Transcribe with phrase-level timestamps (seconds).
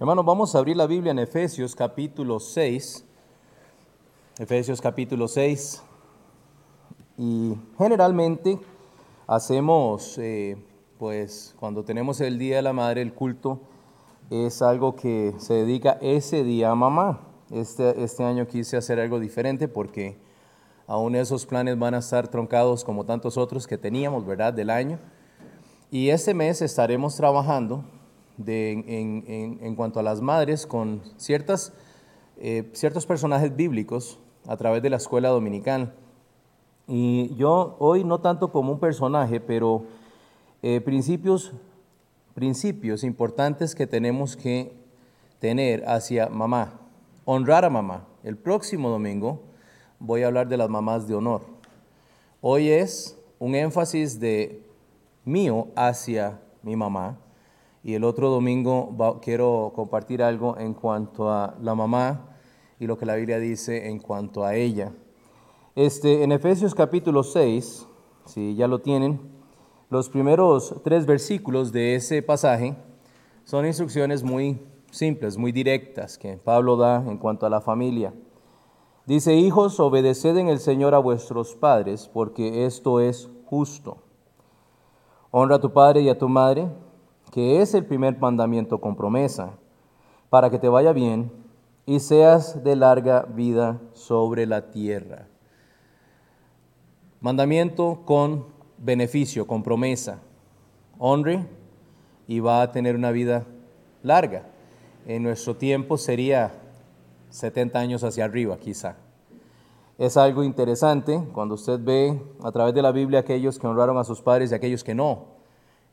[0.00, 3.04] Hermanos, vamos a abrir la Biblia en Efesios capítulo 6.
[4.40, 5.84] Efesios capítulo 6.
[7.16, 8.58] Y generalmente
[9.28, 10.56] hacemos, eh,
[10.98, 13.60] pues cuando tenemos el Día de la Madre, el culto
[14.30, 17.20] es algo que se dedica ese día a mamá.
[17.52, 20.18] Este, este año quise hacer algo diferente porque
[20.88, 24.98] aún esos planes van a estar troncados como tantos otros que teníamos, ¿verdad?, del año.
[25.92, 27.84] Y este mes estaremos trabajando
[28.38, 31.72] en, cuanto a las madres con ciertas,
[32.38, 35.94] eh, ciertos personajes bíblicos a través de la escuela dominical.
[36.86, 39.84] Y yo hoy no tanto como un personaje, pero
[40.62, 41.52] eh, principios,
[42.34, 44.72] principios importantes que tenemos que
[45.38, 46.80] tener hacia mamá,
[47.24, 48.06] honrar a mamá.
[48.22, 49.40] El próximo domingo
[49.98, 51.42] voy a hablar de las mamás de honor.
[52.40, 54.62] Hoy es un énfasis de
[55.24, 57.18] mío hacia mi mamá
[57.84, 62.34] y el otro domingo quiero compartir algo en cuanto a la mamá
[62.80, 64.92] y lo que la Biblia dice en cuanto a ella.
[65.76, 67.86] Este, en Efesios capítulo 6,
[68.24, 69.20] si ya lo tienen,
[69.90, 72.74] los primeros tres versículos de ese pasaje
[73.44, 74.58] son instrucciones muy
[74.90, 78.14] simples, muy directas que Pablo da en cuanto a la familia.
[79.04, 83.98] Dice, hijos, obedeced en el Señor a vuestros padres, porque esto es justo.
[85.30, 86.70] Honra a tu padre y a tu madre
[87.34, 89.54] que es el primer mandamiento con promesa,
[90.30, 91.32] para que te vaya bien
[91.84, 95.26] y seas de larga vida sobre la tierra.
[97.20, 98.46] Mandamiento con
[98.78, 100.20] beneficio, con promesa.
[100.96, 101.44] Honre
[102.28, 103.44] y va a tener una vida
[104.04, 104.46] larga.
[105.04, 106.52] En nuestro tiempo sería
[107.30, 108.94] 70 años hacia arriba, quizá.
[109.98, 114.04] Es algo interesante cuando usted ve a través de la Biblia aquellos que honraron a
[114.04, 115.33] sus padres y aquellos que no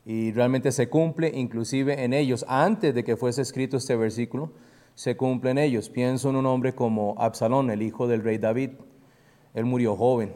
[0.06, 2.46] y realmente se cumple inclusive en ellos.
[2.48, 4.52] Antes de que fuese escrito este versículo,
[4.96, 5.90] se cumple en ellos.
[5.90, 8.72] Pienso en un hombre como Absalón, el hijo del rey David.
[9.54, 10.34] Él murió joven.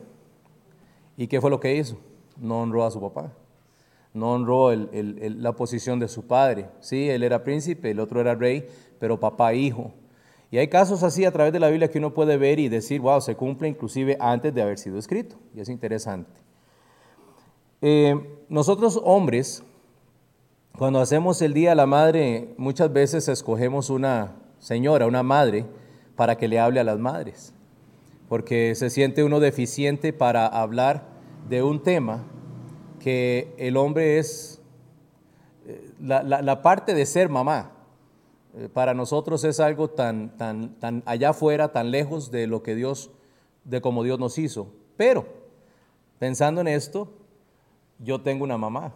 [1.18, 1.98] ¿Y qué fue lo que hizo?
[2.38, 3.32] No honró a su papá.
[4.14, 6.70] No honró la posición de su padre.
[6.80, 8.68] Sí, él era príncipe, el otro era rey,
[9.00, 9.92] pero papá hijo.
[10.52, 13.02] Y hay casos así a través de la Biblia que uno puede ver y decir,
[13.02, 15.36] wow, se cumple inclusive antes de haber sido escrito.
[15.54, 16.45] Y es interesante.
[17.88, 18.20] Eh,
[18.50, 19.62] nosotros hombres,
[20.76, 25.68] cuando hacemos el Día de la Madre, muchas veces escogemos una señora, una madre,
[26.16, 27.54] para que le hable a las madres,
[28.28, 31.04] porque se siente uno deficiente para hablar
[31.48, 32.24] de un tema
[33.00, 34.60] que el hombre es
[35.68, 37.72] eh, la, parte de ser mamá.
[38.58, 42.74] Eh, para nosotros es algo tan, tan, tan allá afuera, tan lejos de lo que
[42.74, 43.12] Dios,
[43.64, 44.70] de como Dios nos hizo.
[44.98, 45.28] Pero,
[46.18, 47.12] pensando en esto,
[48.00, 48.94] yo tengo una mamá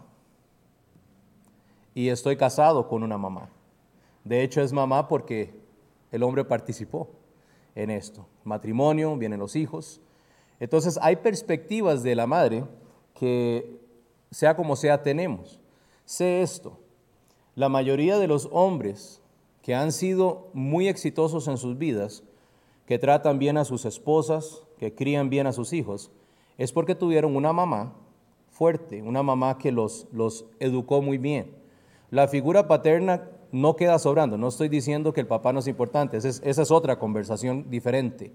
[1.93, 3.49] y estoy casado con una mamá.
[4.23, 5.53] De hecho es mamá porque
[6.11, 7.09] el hombre participó
[7.75, 8.25] en esto.
[8.43, 10.01] Matrimonio, vienen los hijos.
[10.59, 12.65] Entonces hay perspectivas de la madre
[13.13, 13.79] que
[14.31, 15.59] sea como sea tenemos.
[16.05, 16.79] Sé esto,
[17.55, 19.21] la mayoría de los hombres
[19.61, 22.23] que han sido muy exitosos en sus vidas,
[22.85, 26.11] que tratan bien a sus esposas, que crían bien a sus hijos,
[26.57, 27.93] es porque tuvieron una mamá
[28.59, 31.55] fuerte, una mamá que los, los educó muy bien.
[32.11, 36.17] La figura paterna no queda sobrando, no estoy diciendo que el papá no es importante,
[36.17, 38.33] esa es, otra conversación diferente.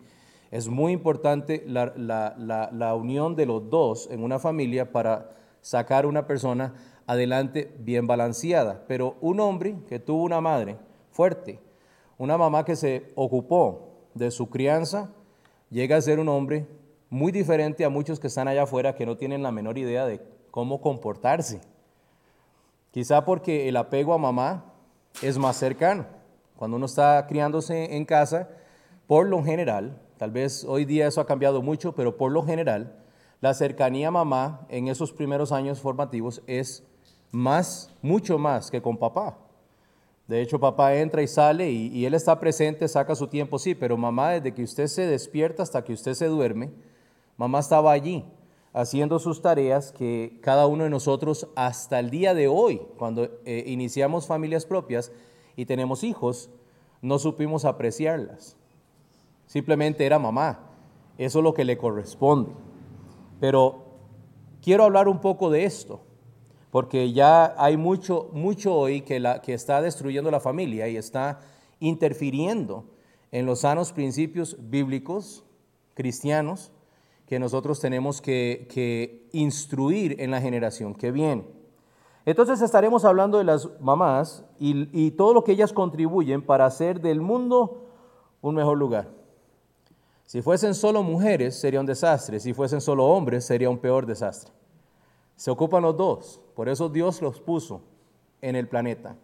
[0.50, 5.28] Es muy importante la, la, unión de los dos en una familia para
[5.60, 6.72] sacar una persona
[7.06, 8.82] adelante bien balanceada.
[8.88, 10.78] Pero un hombre que tuvo una madre
[11.10, 11.60] fuerte,
[12.16, 15.10] una mamá que se ocupó de su crianza,
[15.68, 16.66] llega a ser un hombre
[17.14, 20.20] muy diferente a muchos que están allá afuera que no tienen la menor idea de
[20.50, 21.60] cómo comportarse.
[22.91, 24.64] Quizá porque el apego a mamá
[25.22, 26.06] es más cercano.
[26.56, 28.48] Cuando uno está criándose en casa,
[29.06, 32.97] por lo general, tal vez hoy día eso ha cambiado mucho, pero por lo general,
[33.41, 36.82] la cercanía a mamá en esos primeros años formativos es
[37.30, 39.39] más, mucho más que con papá.
[40.27, 43.77] De hecho, papá entra y sale y, y él está presente, saca su tiempo, sí,
[43.77, 46.72] pero mamá, desde que usted se despierta hasta que usted se duerme,
[47.36, 48.25] Mamá estaba allí
[48.72, 53.65] haciendo sus tareas que cada uno de nosotros hasta el día de hoy, cuando eh,
[53.66, 55.13] iniciamos familias propias
[55.57, 56.51] y tenemos hijos,
[57.01, 58.57] no supimos apreciarlas.
[59.47, 60.60] Simplemente era mamá.
[61.19, 62.51] Eso es lo que le corresponde.
[63.41, 63.84] Pero
[64.63, 66.01] quiero hablar un poco de esto,
[66.71, 71.41] porque ya hay mucho, mucho hoy que, está destruyendo la familia y está
[71.78, 72.84] interfiriendo
[73.30, 75.45] en los sanos principios bíblicos,
[75.95, 76.72] cristianos,
[77.26, 81.44] que nosotros tenemos que, instruir en la generación que viene.
[82.26, 87.00] Entonces estaremos hablando de las mamás y, y todo lo que ellas contribuyen para hacer
[87.00, 87.86] del mundo
[88.41, 89.09] un mejor lugar.
[90.24, 94.53] Si fuesen solo mujeres sería un desastre, si fuesen solo hombres sería un peor desastre.
[95.36, 97.82] Se ocupan los dos, por eso Dios los puso
[98.41, 99.16] en el planeta.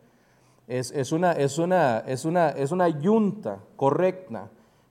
[0.66, 4.50] Es, una, es, una, es, una, es una yunta correcta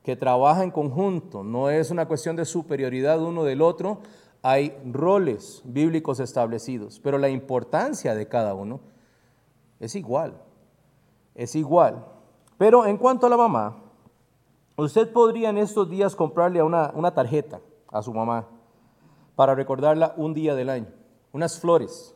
[0.10, 4.00] que trabaja en conjunto, no es una cuestión de superioridad uno del otro,
[4.42, 8.80] hay roles bíblicos establecidos, pero la importancia de cada uno
[9.80, 10.42] es igual,
[11.36, 12.08] es igual.
[12.58, 13.84] Pero en cuanto a la mamá,
[14.78, 18.48] usted podría en estos días comprarle una, una tarjeta a su mamá
[19.36, 20.88] para recordarla un día del año,
[21.34, 22.16] unas flores,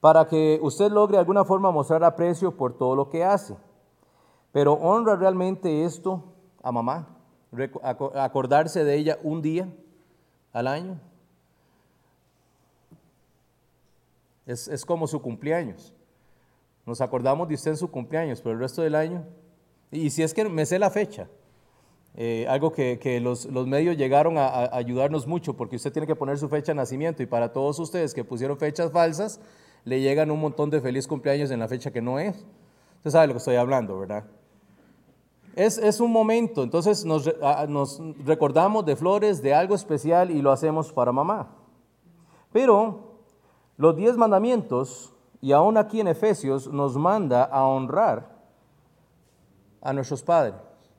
[0.00, 3.56] para que usted logre de alguna forma mostrar aprecio por todo lo que hace.
[4.50, 6.24] Pero honra realmente esto
[6.62, 7.08] a mamá,
[8.14, 9.68] acordarse de ella un día
[10.52, 11.00] al año.
[14.46, 15.94] Es, como su cumpleaños.
[16.84, 19.24] Nos acordamos de usted en su cumpleaños, pero el resto del año.
[19.92, 21.28] Y si es que me sé la fecha,
[22.16, 26.48] eh, algo que, los, medios llegaron a, ayudarnos mucho, porque usted tiene que poner su
[26.48, 29.40] fecha de nacimiento y para todos ustedes que pusieron fechas falsas,
[29.84, 32.44] le llegan un montón de feliz cumpleaños en la fecha que no es.
[32.96, 34.24] Usted sabe lo que estoy hablando, ¿verdad?
[35.56, 37.28] Es, un momento, entonces nos,
[37.68, 41.56] nos recordamos de flores, de algo especial y lo hacemos para mamá.
[42.52, 43.10] Pero
[43.76, 48.40] los diez mandamientos, y aún aquí en Efesios, nos manda a honrar
[49.80, 50.54] a nuestros padres.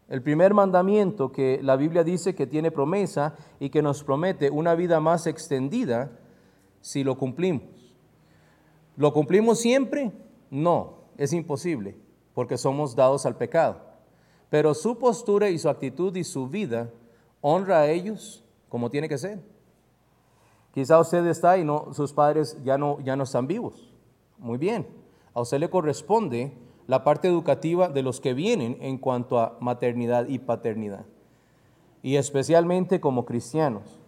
[0.09, 4.75] El primer mandamiento que la Biblia dice que tiene promesa y que nos promete una
[4.75, 6.11] vida más extendida
[6.81, 7.63] si lo cumplimos.
[8.97, 10.11] ¿Lo cumplimos siempre?
[10.49, 11.95] No, es imposible,
[12.33, 13.90] porque somos dados al pecado.
[14.51, 16.89] Pero su postura y su actitud y su vida
[17.39, 19.41] honra a ellos como tiene que ser.
[20.73, 23.93] Quizá usted está y no, sus padres ya no, ya no están vivos.
[24.37, 24.85] Muy bien.
[25.33, 26.53] A usted le corresponde
[26.85, 31.05] la parte educativa de los que vienen en cuanto a maternidad y paternidad.
[32.03, 34.01] Y especialmente como cristianos.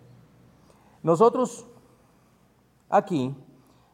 [1.04, 1.66] Nosotros
[2.90, 3.34] aquí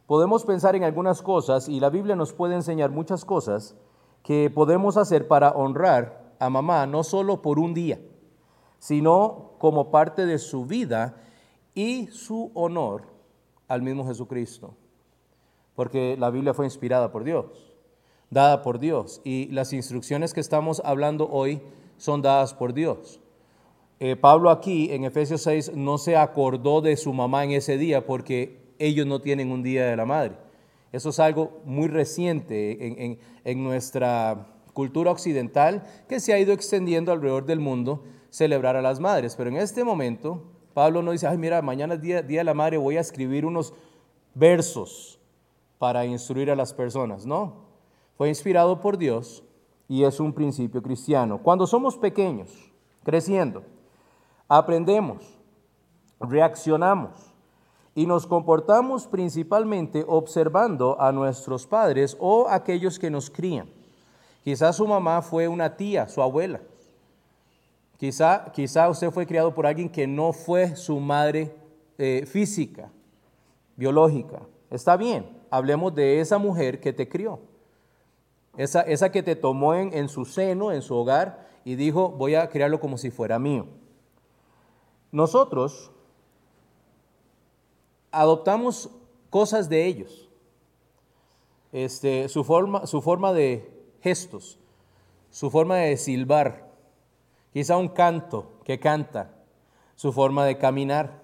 [0.07, 3.75] podemos pensar en algunas cosas y la Biblia nos puede enseñar muchas cosas
[4.23, 7.99] que podemos hacer para honrar a mamá no solo por un día,
[8.79, 11.21] sino como parte de su vida
[11.75, 13.03] y su honor
[13.67, 14.73] al mismo Jesucristo.
[15.75, 17.45] Porque la Biblia fue inspirada por Dios,
[18.29, 21.61] dada por Dios, y las instrucciones que estamos hablando hoy
[21.97, 23.19] son dadas por Dios.
[23.99, 28.05] Eh, Pablo aquí en Efesios 6 no se acordó de su mamá en ese día
[28.05, 30.35] porque ellos no tienen un día de la madre.
[30.93, 34.47] Eso es algo muy reciente en, en nuestra
[34.79, 39.35] cultura occidental que se ha ido extendiendo alrededor del mundo, celebrar a las madres.
[39.35, 40.41] Pero en este momento,
[40.73, 43.45] Pablo no dice, ay, mira, mañana es día, día de la madre, voy a escribir
[43.45, 43.73] unos
[44.33, 45.19] versos
[45.79, 47.25] para instruir a las personas.
[47.25, 47.65] No,
[48.15, 49.43] fue inspirado por Dios
[49.89, 51.39] y es un principio cristiano.
[51.43, 52.49] Cuando somos pequeños,
[53.03, 53.63] creciendo,
[54.47, 55.37] aprendemos,
[56.21, 57.33] reaccionamos
[57.95, 63.77] y nos comportamos principalmente observando a nuestros padres o aquellos que nos crían.
[64.43, 66.61] Quizás su mamá fue una tía, su abuela.
[67.97, 71.53] Quizá, quizá usted fue criado por alguien que no fue su madre
[71.97, 72.89] eh, física,
[73.75, 74.41] biológica.
[74.69, 77.39] Está bien, hablemos de esa mujer que te crió.
[78.55, 82.35] Esa, esa que te tomó en, en su seno, en su hogar, y dijo, voy
[82.35, 83.67] a criarlo como si fuera mío.
[85.11, 85.91] Nosotros
[88.11, 88.89] adoptamos
[89.29, 90.29] cosas de ellos.
[91.71, 94.59] Este, su, forma, su forma de, gestos,
[95.29, 96.69] su forma de silbar,
[97.53, 99.31] quizá un canto que canta,
[99.95, 101.21] su forma de caminar,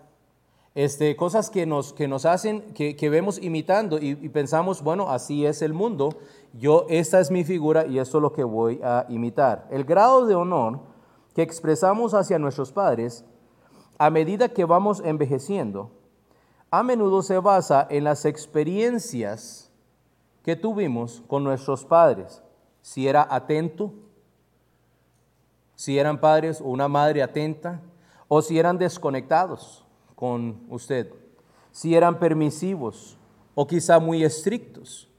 [0.76, 5.46] este, cosas que nos, que nos hacen, que, vemos imitando y, y, pensamos, bueno, así
[5.46, 6.10] es el mundo,
[6.54, 9.68] yo, esta es mi figura y esto es lo que voy a imitar.
[9.72, 10.82] El grado de honor
[11.34, 13.24] que expresamos hacia nuestros padres,
[13.98, 15.92] a medida que vamos envejeciendo,
[16.70, 19.72] a menudo se basa en las experiencias
[20.44, 22.42] que tuvimos con nuestros padres
[22.86, 23.92] si era atento,
[25.76, 27.82] si eran padres o una madre atenta,
[28.28, 29.84] o si eran desconectados
[30.16, 31.12] con usted,
[31.72, 33.18] si eran permisivos
[33.56, 35.10] o quizá muy estrictos.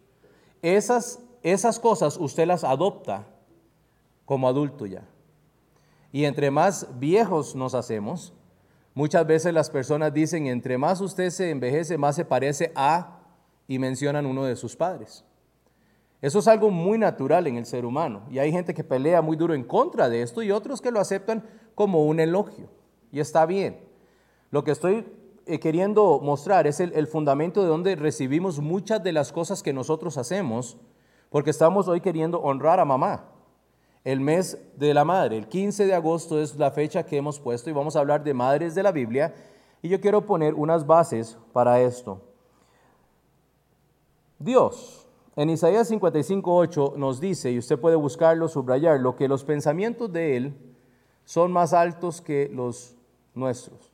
[0.62, 3.26] Esas, esas cosas usted las adopta
[4.26, 5.02] como adulto ya.
[6.12, 8.32] Y entre más viejos nos hacemos,
[8.94, 13.18] muchas veces las personas dicen, entre más usted se envejece, más se parece a,
[13.66, 15.24] y mencionan uno de sus padres.
[16.26, 19.36] Eso es algo muy natural en el ser humano y hay gente que pelea muy
[19.36, 21.44] duro en contra de esto y otros que lo aceptan
[21.76, 22.68] como un elogio.
[23.12, 23.78] Y está bien.
[24.50, 25.06] Lo que estoy
[25.46, 30.18] eh, queriendo mostrar es el, fundamento de donde recibimos muchas de las cosas que nosotros
[30.18, 30.76] hacemos,
[31.30, 33.28] porque estamos hoy queriendo honrar a mamá.
[34.02, 37.70] El mes de la madre, el 15 de agosto es la fecha que hemos puesto
[37.70, 39.32] y vamos a hablar de madres de la Biblia.
[39.80, 42.20] Y yo quiero poner unas bases para esto.
[44.40, 45.05] Dios,
[45.36, 50.54] en Isaías 55.8 nos dice, y usted puede buscarlo, subrayarlo, que los pensamientos de Él
[51.26, 52.96] son más altos que los
[53.34, 53.92] nuestros.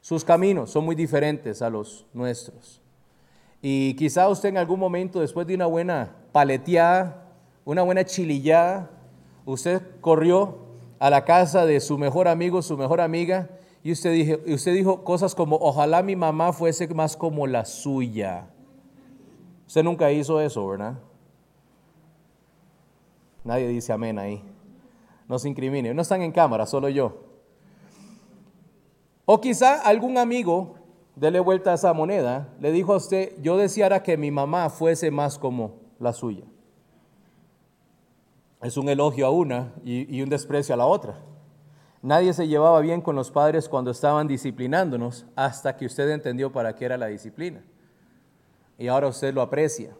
[0.00, 2.80] Sus caminos son muy diferentes a los nuestros.
[3.62, 7.24] Y quizá usted en algún momento, después de una buena paleteada,
[7.64, 8.90] una buena chilillada,
[9.44, 10.58] usted corrió
[10.98, 13.48] a la casa de su mejor amigo, su mejor amiga,
[13.84, 18.50] y usted, dijo, usted dijo cosas como, ojalá mi mamá fuese más como la suya.
[19.68, 20.94] Usted nunca hizo eso, ¿verdad?
[23.44, 24.42] Nadie dice amén ahí.
[25.28, 25.92] No se incrimine.
[25.92, 27.18] No están en cámara, solo yo.
[29.26, 30.76] O quizá algún amigo,
[31.16, 35.10] dele vuelta a esa moneda, le dijo a usted, yo deseara que mi mamá fuese
[35.10, 36.44] más como la suya.
[38.62, 41.20] Es un elogio a una y, y un desprecio a la otra.
[42.00, 46.74] Nadie se llevaba bien con los padres cuando estaban disciplinándonos hasta que usted entendió para
[46.74, 47.62] qué era la disciplina
[48.78, 49.90] y ahora usted lo aprecia.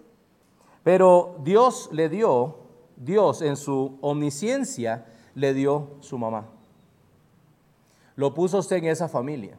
[0.85, 2.61] Pero Dios le dio,
[2.97, 5.04] Dios en su omnisciencia
[5.35, 6.47] le dio su mamá.
[8.14, 9.58] Lo puso usted en esa familia.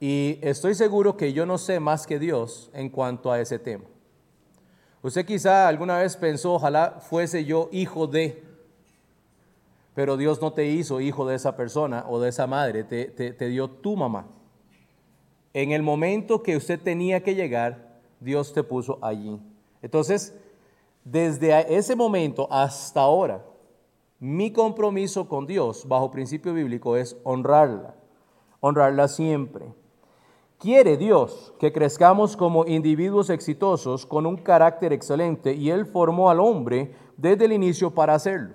[0.00, 3.84] Y estoy seguro que yo no sé más que Dios en cuanto a ese tema.
[5.02, 8.42] Usted quizá alguna vez pensó, ojalá fuese yo hijo de,
[9.94, 13.48] pero Dios no te hizo hijo de esa persona o de esa madre, te, te
[13.48, 14.26] dio tu mamá.
[15.54, 19.38] En el momento que usted tenía que llegar, Dios te puso allí.
[19.82, 20.34] Entonces,
[21.04, 23.44] desde ese momento hasta ahora,
[24.18, 27.94] mi compromiso con Dios, bajo principio bíblico, es honrarla,
[28.60, 29.66] honrarla siempre.
[30.58, 36.38] Quiere Dios que crezcamos como individuos exitosos con un carácter excelente y Él formó al
[36.38, 38.54] hombre desde el inicio para hacerlo.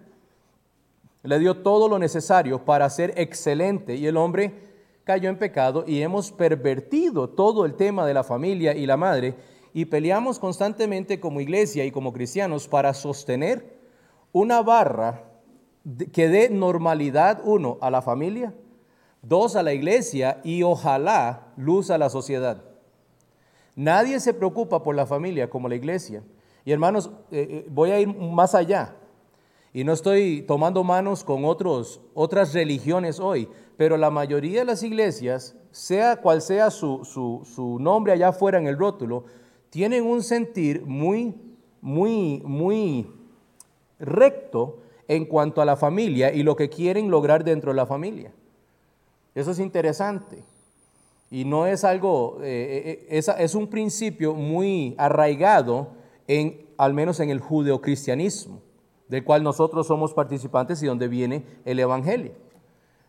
[1.24, 4.67] Le dio todo lo necesario para ser excelente y el hombre
[5.08, 9.36] cayó en pecado y hemos pervertido todo el tema de la familia y la madre
[9.74, 13.80] y peleamos constantemente como iglesia y como cristianos para sostener
[14.34, 15.24] una barra
[16.12, 18.54] que dé normalidad, uno, a la familia,
[19.22, 22.62] dos, a la iglesia y ojalá luz a la sociedad.
[23.78, 26.22] Nadie se preocupa por la familia como la iglesia.
[26.66, 28.94] Y hermanos, eh, eh, voy a ir más allá.
[29.72, 34.82] Y no estoy tomando manos con otros, otras religiones hoy, pero la mayoría de las
[34.82, 39.26] iglesias, sea cual sea su, nombre allá afuera en el rótulo,
[39.70, 41.36] tienen un sentir muy,
[41.80, 43.08] muy, muy
[44.00, 48.34] recto en cuanto a la familia y lo que quieren lograr dentro de la familia.
[49.36, 50.44] Eso es interesante.
[51.30, 55.90] Y no es algo, eh, eh, es, es, un principio muy arraigado
[56.26, 58.62] en, al menos en el judeocristianismo,
[59.10, 62.47] del cual nosotros somos participantes y donde viene el Evangelio.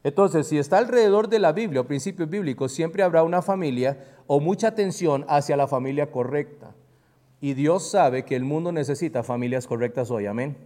[0.04, 4.40] Entonces, si está alrededor de la Biblia o principios bíblicos, siempre habrá una familia o
[4.40, 6.74] mucha atención hacia la familia correcta.
[7.40, 10.56] Y Dios sabe que el mundo necesita familias correctas hoy, amén.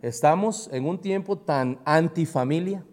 [0.00, 2.84] Estamos en un tiempo tan antifamilia.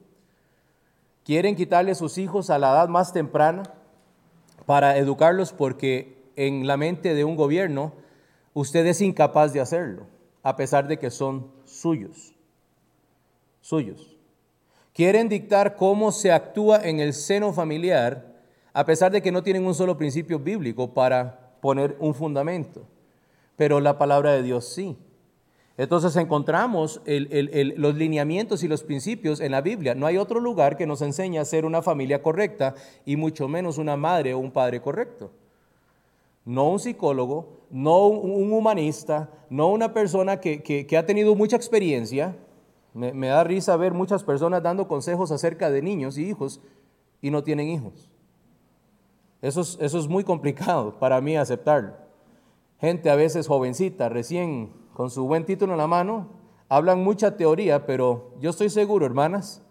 [1.24, 3.64] Quieren quitarle sus hijos a la edad más temprana
[4.66, 7.94] para educarlos porque en la mente de un gobierno
[8.54, 10.06] usted es incapaz de hacerlo,
[10.44, 12.36] a pesar de que son suyos.
[13.62, 14.19] Suyos.
[15.00, 18.36] Quieren dictar cómo se actúa en el seno familiar,
[18.74, 22.82] a pesar de que no tienen un solo principio bíblico para poner un fundamento.
[23.56, 24.98] Pero la palabra de Dios sí.
[25.78, 29.96] Entonces encontramos los lineamientos y los principios en la Biblia.
[29.96, 32.76] No hay otro lugar que nos enseñe a ser una familia correcta
[33.06, 35.32] y mucho menos una madre o un padre correcto.
[36.44, 42.36] No un psicólogo, no un humanista, no una persona que, ha tenido mucha experiencia,
[43.00, 46.60] me, da risa ver muchas personas dando consejos acerca de niños y hijos
[47.22, 48.10] y no tienen hijos.
[49.42, 51.94] Eso es, eso es muy complicado para mí aceptarlo.
[52.80, 56.28] Gente a veces jovencita, recién con su buen título en la mano,
[56.68, 59.62] hablan mucha teoría, pero yo estoy seguro, hermanas,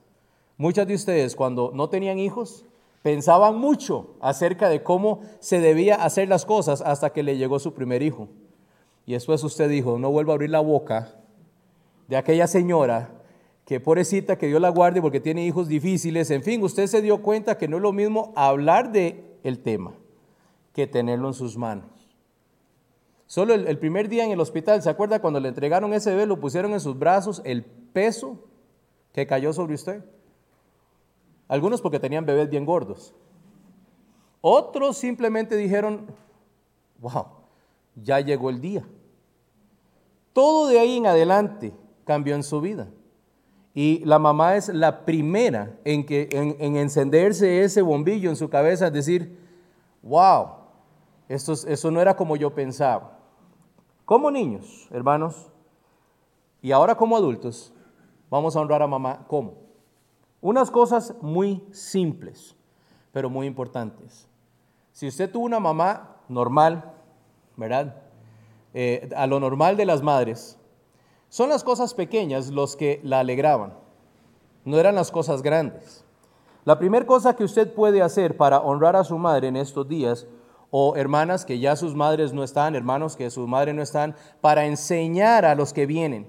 [0.56, 2.64] muchas de ustedes cuando no tenían hijos
[3.02, 7.74] pensaban mucho acerca de cómo se debía hacer las cosas hasta que le llegó su
[7.74, 8.28] primer hijo.
[9.06, 11.14] Y después usted dijo, no vuelva a abrir la boca
[12.08, 13.17] de aquella señora
[13.68, 16.30] que pobrecita que Dios la guarde porque tiene hijos difíciles.
[16.30, 19.92] En fin, usted se dio cuenta que no es lo mismo hablar de el tema
[20.72, 21.90] que tenerlo en sus manos.
[23.26, 26.24] Solo el, el, primer día en el hospital, ¿se acuerda cuando le entregaron ese bebé,
[26.24, 28.42] lo pusieron en sus brazos, el peso
[29.12, 30.02] que cayó sobre usted?
[31.46, 33.12] Algunos porque tenían bebés bien gordos.
[34.40, 36.06] Otros simplemente dijeron,
[37.00, 37.26] wow,
[37.96, 38.88] ya llegó el día.
[40.32, 41.74] Todo de ahí en adelante
[42.06, 42.88] cambió en su vida.
[43.80, 48.88] Y la mamá es la primera en, que, en, encenderse ese bombillo en su cabeza,
[48.88, 49.38] es decir,
[50.02, 50.48] wow,
[51.28, 53.20] esto, eso no era como yo pensaba.
[54.04, 55.52] Como niños, hermanos,
[56.60, 57.72] y ahora como adultos,
[58.28, 59.24] vamos a honrar a mamá.
[59.28, 59.54] ¿Cómo?
[60.40, 62.56] Unas cosas muy simples,
[63.12, 64.28] pero muy importantes.
[64.90, 66.94] Si usted tuvo una mamá normal,
[67.56, 67.94] ¿verdad?
[68.74, 70.57] Eh, a lo normal de las madres,
[71.28, 73.74] son las cosas pequeñas los que la alegraban,
[74.64, 76.04] no eran las cosas grandes.
[76.64, 80.26] La primera cosa que usted puede hacer para honrar a su madre en estos días,
[80.70, 84.66] o hermanas que ya sus madres no están, hermanos que sus madres no están, para
[84.66, 86.26] enseñar a los que vienen,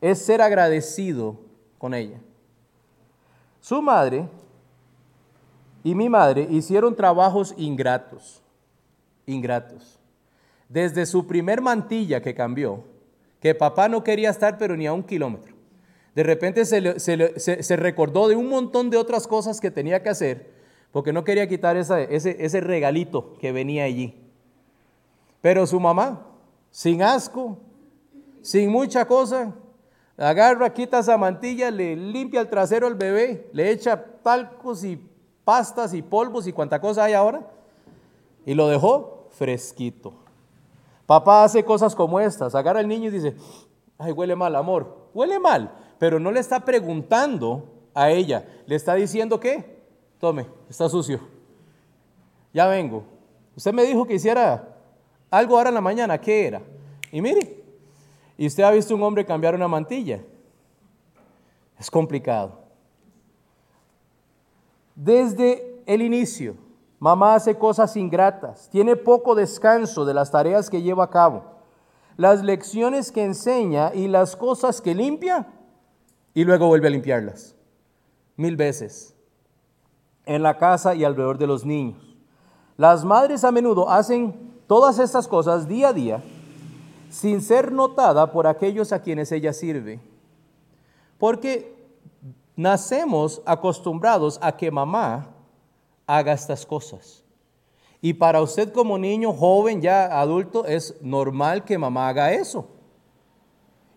[0.00, 1.36] es ser agradecido
[1.78, 2.20] con ella.
[3.60, 4.28] Su madre
[5.82, 8.42] y mi madre hicieron trabajos ingratos,
[9.26, 9.98] ingratos.
[10.68, 12.84] Desde su primer mantilla que cambió,
[13.40, 15.54] que papá no quería estar pero ni a un kilómetro.
[16.14, 20.50] De repente se, recordó de un montón de otras cosas que tenía que hacer
[20.90, 24.14] porque no quería quitar ese, ese regalito que venía allí.
[25.40, 26.26] Pero su mamá,
[26.70, 27.58] sin asco,
[28.42, 29.54] sin mucha cosa,
[30.16, 35.00] agarra, quita esa mantilla, le limpia el trasero al bebé, le echa talcos y
[35.44, 37.46] pastas y polvos y cuánta cosa hay ahora,
[38.44, 40.14] y lo dejó fresquito.
[41.08, 43.34] Papá hace cosas como estas, agarra al niño y dice,
[43.96, 48.92] ay, huele mal, amor, huele mal, pero no le está preguntando a ella, le está
[48.92, 49.86] diciendo que,
[50.18, 51.18] tome, está sucio,
[52.52, 53.04] ya vengo.
[53.56, 54.76] Usted me dijo que hiciera
[55.30, 56.60] algo ahora en la mañana, ¿qué era?
[57.10, 57.64] Y mire,
[58.36, 60.20] y usted ha visto un hombre cambiar una mantilla.
[61.78, 62.58] Es complicado.
[64.94, 66.54] Desde el inicio,
[66.98, 71.44] Mamá hace cosas ingratas, tiene poco descanso de las tareas que lleva a cabo,
[72.16, 75.46] las lecciones que enseña y las cosas que limpia
[76.34, 77.56] y luego vuelve a limpiarlas.
[78.36, 79.16] Mil veces.
[80.24, 82.16] En la casa y alrededor de los niños.
[82.76, 86.22] Las madres a menudo hacen todas estas cosas día a día
[87.10, 90.00] sin ser notada por aquellos a quienes ella sirve.
[91.18, 91.76] Porque
[92.54, 95.34] nacemos acostumbrados a que mamá
[96.08, 97.22] haga estas cosas.
[98.00, 102.66] Y para usted como niño, joven, ya adulto, es normal que mamá haga eso.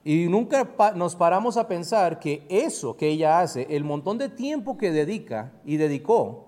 [0.03, 4.77] Y nunca nos paramos a pensar que eso que ella hace, el montón de tiempo
[4.77, 6.47] que dedica y dedicó,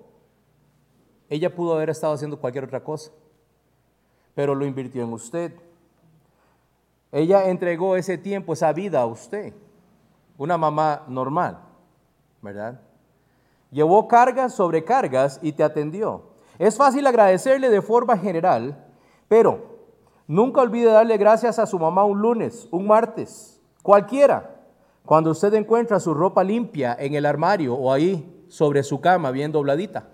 [1.30, 3.12] ella pudo haber estado haciendo cualquier otra cosa,
[4.36, 5.54] pero lo invirtió en usted.
[7.12, 9.54] Ella entregó ese tiempo, esa vida a usted,
[10.38, 11.60] una mamá normal,
[12.42, 12.82] ¿verdad?
[13.74, 16.22] Llevó cargas sobre cargas y te atendió.
[16.60, 18.86] Es fácil agradecerle de forma general,
[19.28, 19.80] pero
[20.28, 24.62] nunca olvide darle gracias a su mamá un lunes, un martes, cualquiera.
[25.06, 29.52] Cuando usted encuentra su ropa limpia en el armario o ahí sobre su cama bien
[29.52, 30.08] dobladita.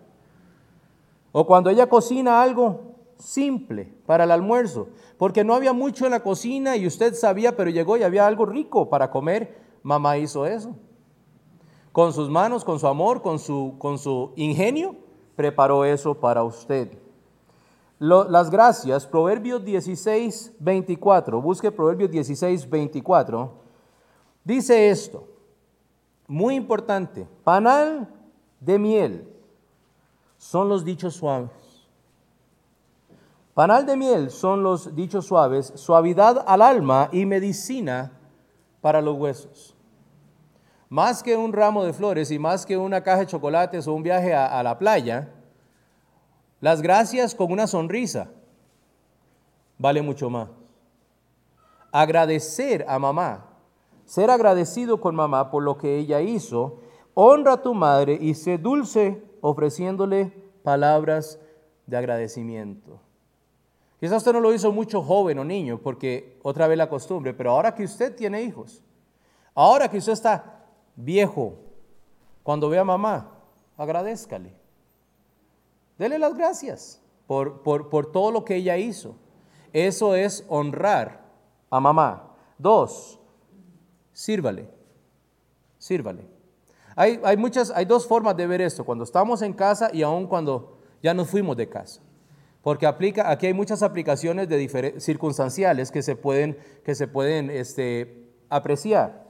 [1.33, 6.21] O cuando ella cocina algo simple para el almuerzo, porque no había mucho en la
[6.21, 10.77] cocina y usted sabía, pero llegó y había algo rico para comer, mamá hizo eso
[11.99, 14.95] con sus manos, con su amor, con su, con su ingenio,
[15.35, 16.97] preparó eso para usted.
[17.99, 23.51] las gracias, Proverbios 16, 24, busque Proverbios 16, 24,
[24.45, 25.27] dice esto,
[26.25, 28.07] muy importante, panal
[28.61, 29.27] de miel
[30.37, 31.51] son los dichos suaves.
[33.53, 38.13] Panal de miel son los dichos suaves, suavidad al alma y medicina
[38.79, 39.75] para los huesos.
[40.89, 44.01] Más que un ramo de flores y más que una caja de chocolates o un
[44.01, 45.29] viaje a, la playa,
[46.61, 48.31] las gracias con una sonrisa
[49.77, 50.49] vale mucho más.
[51.91, 53.45] Agradecer a mamá,
[54.05, 56.79] ser agradecido con mamá por lo que ella hizo,
[57.13, 61.39] honra a tu madre y sé dulce ofreciéndole palabras
[61.85, 62.99] de agradecimiento.
[63.99, 67.51] Quizás usted no lo hizo mucho joven o niño, porque otra vez la costumbre, pero
[67.51, 68.81] ahora que usted tiene hijos,
[69.53, 70.58] ahora que usted está
[70.99, 71.55] viejo,
[72.43, 73.31] cuando vea a mamá,
[73.77, 74.53] agradezcale.
[75.97, 79.15] Dele las gracias por, por, todo lo que ella hizo.
[79.73, 81.21] Eso es honrar
[81.69, 82.35] a mamá.
[82.57, 83.19] Dos,
[84.13, 84.69] sírvale,
[85.77, 86.27] sírvale.
[86.95, 90.27] Hay, hay, muchas, hay dos formas de ver esto, cuando estamos en casa y aún
[90.27, 92.01] cuando ya nos fuimos de casa.
[92.61, 98.27] Porque aplica, aquí hay muchas aplicaciones de circunstanciales que se pueden, que se pueden este,
[98.49, 99.28] apreciar.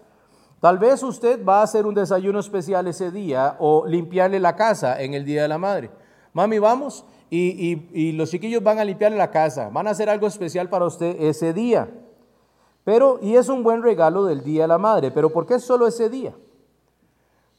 [0.60, 5.02] Tal vez usted va a hacer un desayuno especial ese día o limpiarle la casa
[5.02, 5.90] en el Día de la Madre.
[6.34, 10.70] Mami, vamos y, los chiquillos van a limpiar la casa, van a hacer algo especial
[10.70, 11.90] para usted ese día.
[12.84, 15.88] Pero, y es un buen regalo del Día de la Madre, pero ¿por qué solo
[15.88, 16.34] ese día?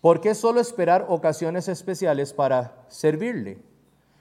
[0.01, 3.59] ¿Por qué solo esperar ocasiones especiales para servirle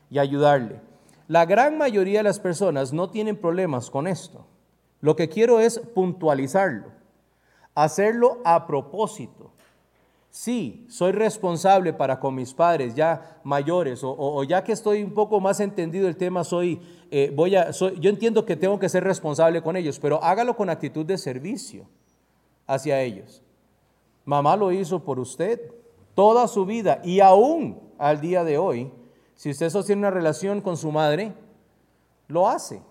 [0.10, 0.82] y ayudarle?
[1.28, 4.46] La gran mayoría de las personas no tienen problemas con esto.
[5.00, 6.88] Lo que quiero es puntualizarlo,
[7.76, 9.52] hacerlo a propósito.
[10.32, 15.40] Sí, soy responsable para con mis padres ya mayores o, ya que estoy un poco
[15.40, 16.80] más entendido el tema, soy,
[17.10, 21.06] eh, voy yo entiendo que tengo que ser responsable con ellos, pero hágalo con actitud
[21.06, 21.88] de servicio
[22.68, 23.42] hacia ellos.
[24.24, 25.60] Mamá lo hizo por usted
[26.14, 28.92] toda su vida y aún al día de hoy,
[29.34, 31.34] si usted sostiene una relación con su madre,
[32.28, 32.82] lo hace.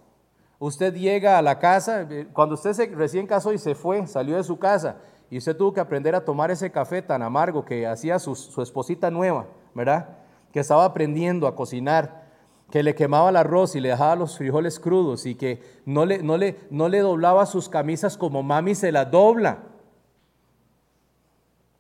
[0.61, 4.37] Usted llega a la casa, eh, cuando usted se recién casó y se fue, salió
[4.37, 4.97] de su casa
[5.31, 9.11] y usted tuvo que aprender a tomar ese café tan amargo que hacía su, esposita
[9.11, 10.17] nueva, ¿verdad?
[10.53, 12.27] Que estaba aprendiendo a cocinar,
[12.71, 16.23] que le quemaba el arroz y le dejaba los frijoles crudos y que no le,
[16.23, 19.59] no le, no le doblaba sus camisas como mami se las dobla.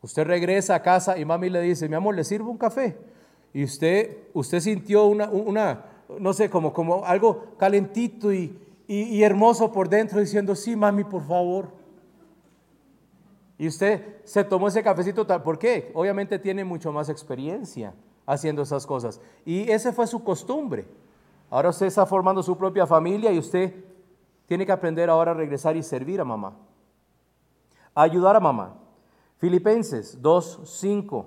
[0.02, 2.96] Usted regresa a casa y mami le dice, mi amor, ¿le sirvo un café?
[3.52, 5.84] Y usted, usted sintió una, una
[6.18, 8.56] no sé, como, como algo calentito y,
[8.88, 11.68] y hermoso por dentro diciendo, sí, mami, por favor.
[13.58, 15.90] Y usted se tomó ese cafecito, ¿por qué?
[15.94, 17.92] Obviamente tiene mucho más experiencia
[18.24, 19.20] haciendo esas cosas.
[19.44, 20.86] Y esa fue su costumbre.
[21.50, 23.74] Ahora usted está formando su propia familia y usted
[24.46, 26.56] tiene que aprender ahora a regresar y servir a mamá.
[27.94, 28.76] ayudar a mamá.
[29.38, 31.26] Filipenses 2.5.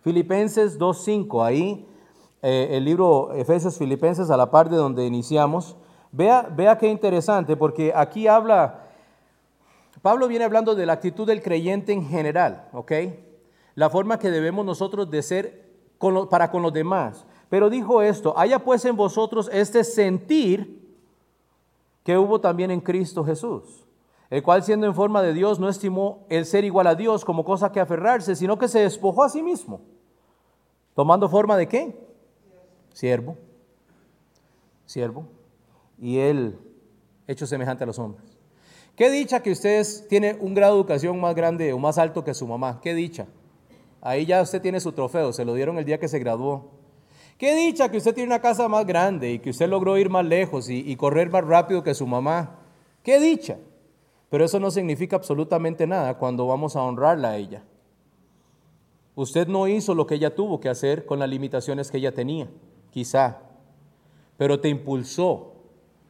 [0.00, 1.44] Filipenses 2.5.
[1.44, 1.86] Ahí
[2.42, 5.76] eh, el libro Efesios Filipenses a la parte donde iniciamos.
[6.12, 8.82] Vea, vea qué interesante, porque aquí habla
[10.02, 12.92] Pablo viene hablando de la actitud del creyente en general, ¿ok?
[13.76, 15.62] La forma que debemos nosotros de ser
[16.28, 17.24] para con los demás.
[17.48, 20.82] Pero dijo esto, haya pues en vosotros este sentir
[22.02, 23.84] que hubo también en Cristo Jesús,
[24.28, 27.44] el cual siendo en forma de Dios no estimó el ser igual a Dios como
[27.44, 29.82] cosa que aferrarse, sino que se despojó a sí mismo,
[30.94, 31.96] tomando forma de qué?
[32.92, 33.36] Siervo,
[34.84, 35.26] siervo,
[36.02, 36.58] y él
[37.28, 38.36] hecho semejante a los hombres.
[38.96, 42.34] Qué dicha que ustedes tienen un grado de educación más grande o más alto que
[42.34, 42.80] su mamá.
[42.82, 43.26] Qué dicha.
[44.00, 46.72] Ahí ya usted tiene su trofeo, se lo dieron el día que se graduó.
[47.38, 50.26] Qué dicha que usted tiene una casa más grande y que usted logró ir más
[50.26, 52.58] lejos y, y correr más rápido que su mamá.
[53.04, 53.58] Qué dicha.
[54.28, 57.62] Pero eso no significa absolutamente nada cuando vamos a honrarla a ella.
[59.14, 62.48] Usted no hizo lo que ella tuvo que hacer con las limitaciones que ella tenía,
[62.90, 63.40] quizá,
[64.38, 65.51] pero te impulsó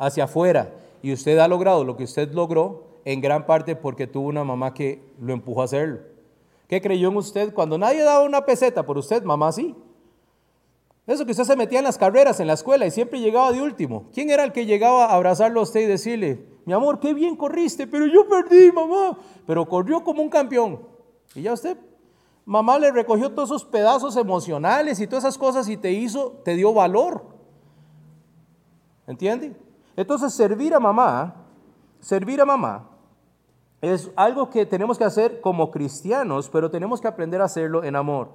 [0.02, 4.28] hacia afuera y usted ha logrado lo que usted logró en gran parte porque tuvo
[4.28, 6.00] una mamá que lo empujó a hacerlo.
[6.68, 9.22] ¿Qué creyó en usted cuando nadie daba una peseta por usted?
[9.22, 9.76] Mamá sí.
[11.06, 13.62] Eso que usted se metía en las carreras en la escuela y siempre llegaba de
[13.62, 14.06] último.
[14.12, 17.36] ¿Quién era el que llegaba a abrazarlo a usted y decirle, mi amor, qué bien
[17.36, 19.18] corriste, pero yo perdí, mamá?
[19.46, 20.80] Pero corrió como un campeón.
[21.34, 21.76] Y ya usted,
[22.44, 26.56] mamá le recogió todos esos pedazos emocionales y todas esas cosas y te hizo, te
[26.56, 27.24] dio valor.
[29.06, 29.61] ¿Entiende?
[29.96, 31.34] Entonces, servir a mamá,
[32.00, 32.88] servir a mamá,
[33.80, 37.96] es algo que tenemos que hacer como cristianos, pero tenemos que aprender a hacerlo en
[37.96, 38.30] amor.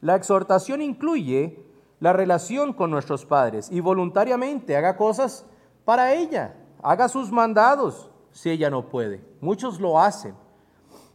[0.00, 1.62] La exhortación incluye
[2.00, 5.44] la relación con nuestros padres y voluntariamente haga cosas
[5.84, 9.22] para ella, haga sus mandados si ella no puede.
[9.40, 10.34] Muchos lo hacen,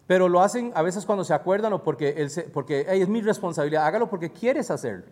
[0.08, 3.86] pero lo hacen a veces cuando se acuerdan o porque, porque es mi responsabilidad.
[3.86, 5.06] Hágalo porque quieres hacerlo.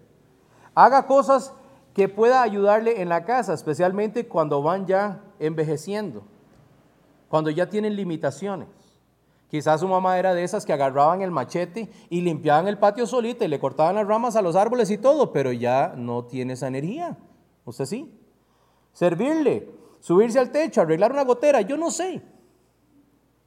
[0.75, 1.53] Haga cosas
[1.93, 6.23] que pueda ayudarle en la casa, especialmente cuando van ya envejeciendo,
[7.27, 8.67] cuando ya tienen limitaciones.
[9.49, 13.45] Quizás su mamá era de esas que agarraban el machete y limpiaban el patio solita
[13.45, 16.67] y le cortaban las ramas a los árboles y todo, pero ya no tiene esa
[16.67, 17.17] energía.
[17.65, 18.15] ¿Usted sí?
[18.93, 22.21] Servirle, subirse al techo, arreglar una gotera, yo no sé.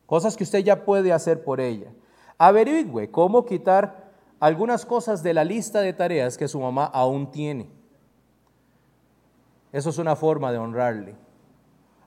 [0.07, 1.93] Cosas que usted ya puede hacer por ella.
[2.37, 7.71] Averigüe cómo quitar algunas cosas de la lista de tareas que su mamá aún tiene.
[9.73, 11.17] Eso es una forma de honrarle.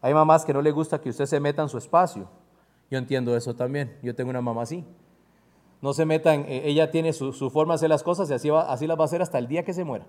[0.02, 2.30] Hay mamás que no le gusta que usted se meta en su espacio.
[2.92, 3.98] Yo entiendo eso también.
[4.04, 4.86] Yo tengo una mamá así.
[5.82, 8.88] No se metan, eh, ella tiene su, forma de hacer las cosas y así, así
[8.88, 10.06] las va a hacer hasta el día que se muera.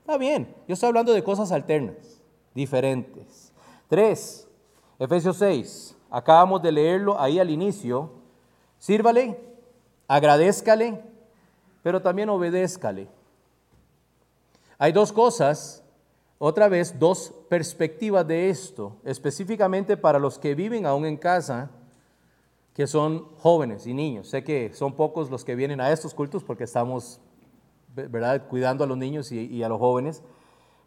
[0.00, 2.22] Está bien, yo estoy hablando de cosas alternas,
[2.54, 3.52] diferentes.
[3.88, 4.48] Tres,
[4.98, 8.12] Efesios 6, acabamos de leerlo ahí al inicio.
[8.78, 9.36] Sírvale,
[10.06, 11.02] agradézcale,
[11.82, 13.08] pero también obedézcale.
[14.78, 15.82] Hay dos cosas
[16.38, 21.70] otra vez, dos perspectivas de esto, específicamente para los que viven aún en casa,
[22.74, 24.28] que son jóvenes y niños.
[24.28, 27.20] Sé que son pocos los que vienen a estos cultos porque estamos
[27.94, 28.46] ¿verdad?
[28.48, 30.22] cuidando a los niños y, a los jóvenes,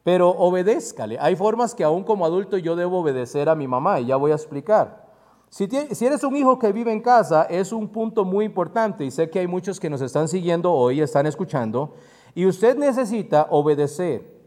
[0.03, 1.17] pero obedézcale.
[1.19, 4.31] Hay formas que aún como adulto yo debo obedecer a mi mamá y ya voy
[4.31, 5.09] a explicar.
[5.49, 9.09] Si, si, eres un hijo que vive en casa, es un punto muy importante y
[9.09, 11.95] sé que hay muchos que nos están siguiendo hoy, están escuchando,
[12.35, 14.38] y usted necesita obedecer.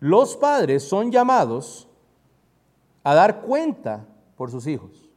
[0.00, 1.86] Los padres son llamados
[3.04, 5.10] a dar cuenta por sus hijos.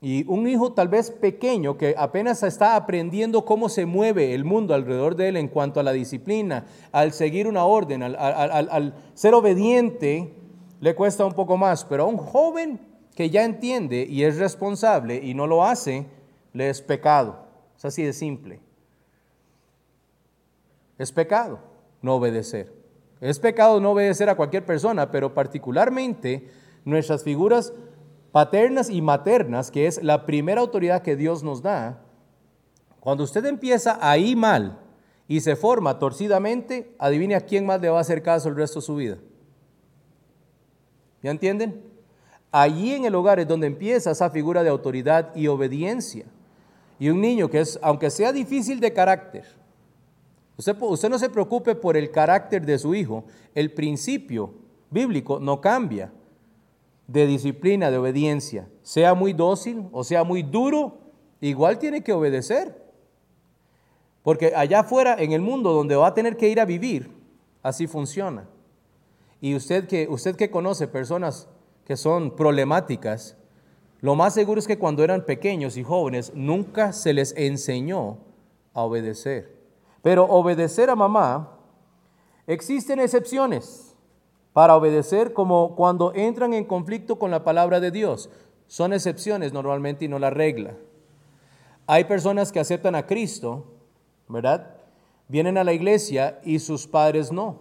[0.00, 4.74] Y un hijo tal vez pequeño que apenas está aprendiendo cómo se mueve el mundo
[4.74, 10.34] alrededor de él en cuanto a la disciplina, al seguir una orden, al, ser obediente,
[10.80, 11.84] le cuesta un poco más.
[11.86, 12.78] Pero a un joven
[13.16, 16.06] que ya entiende y es responsable y no lo hace,
[16.52, 17.38] le es pecado.
[17.76, 18.60] Es así de simple.
[20.98, 21.60] Es pecado
[22.02, 22.83] no obedecer.
[23.24, 26.50] Es pecado no obedecer a cualquier persona, pero particularmente
[26.84, 27.72] nuestras figuras
[28.32, 32.02] paternas y maternas, que es la primera autoridad que Dios nos da,
[33.00, 34.78] cuando usted empieza ahí mal
[35.26, 38.80] y se forma torcidamente, adivine a quién más le va a hacer caso el resto
[38.80, 39.16] de su vida.
[41.22, 41.82] ¿Ya entienden?
[42.52, 46.26] Allí en el hogar es donde empieza esa figura de autoridad y obediencia.
[46.98, 49.46] Y un niño que es, aunque sea difícil de carácter,
[50.56, 54.54] usted, no se preocupe por el carácter de su hijo, el principio
[54.90, 56.12] bíblico no cambia
[57.06, 60.98] de disciplina, de obediencia, sea muy dócil o sea muy duro,
[61.40, 62.82] igual tiene que obedecer.
[64.22, 67.10] Porque allá afuera, en el mundo donde va a tener que ir a vivir,
[67.62, 68.48] así funciona.
[69.40, 71.46] Y usted que, usted que conoce personas
[71.84, 73.36] que son problemáticas,
[74.00, 78.18] lo más seguro es que cuando eran pequeños y jóvenes nunca se les enseñó
[78.72, 79.53] a obedecer.
[80.04, 81.56] Pero obedecer a mamá,
[82.46, 83.96] existen excepciones
[84.52, 88.28] para obedecer como cuando entran en conflicto con la palabra de Dios.
[88.66, 90.74] Son excepciones normalmente y no la regla.
[91.86, 93.64] Hay personas que aceptan a Cristo,
[94.28, 94.76] ¿verdad?
[95.26, 97.60] Vienen a la iglesia y sus padres no,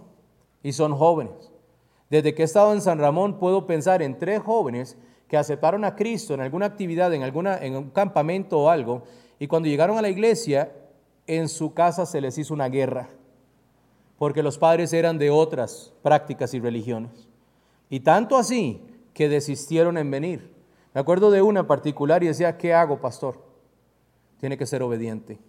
[0.63, 1.49] y son jóvenes.
[2.09, 4.97] Desde que he estado en San Ramón puedo pensar en tres jóvenes
[5.29, 9.03] que aceptaron a Cristo en alguna actividad, en, alguna, en un campamento o algo,
[9.39, 10.73] y cuando llegaron a la iglesia,
[11.27, 13.09] en su casa se les hizo una guerra
[14.17, 17.27] porque los padres eran de otras prácticas y religiones.
[17.89, 18.81] Y tanto así
[19.13, 20.53] que desistieron en venir.
[20.93, 23.43] Me acuerdo de una particular y decía, ¿qué hago, pastor?
[24.39, 25.39] Tiene que ser obediente.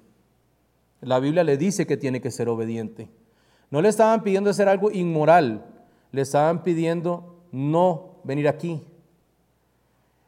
[1.00, 3.08] La Biblia le dice que tiene que ser obediente.
[3.70, 5.64] No le estaban pidiendo hacer algo inmoral,
[6.12, 8.82] le estaban pidiendo no venir aquí.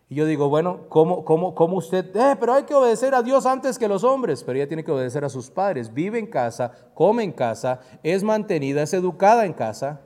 [0.09, 2.15] Y yo digo, bueno, ¿cómo, cómo, cómo usted?
[2.15, 4.45] Eh, pero hay que obedecer a Dios antes que los hombres.
[4.45, 5.93] Pero ella tiene que obedecer a sus padres.
[5.93, 10.01] Vive en casa, come en casa, es mantenida, es educada en casa.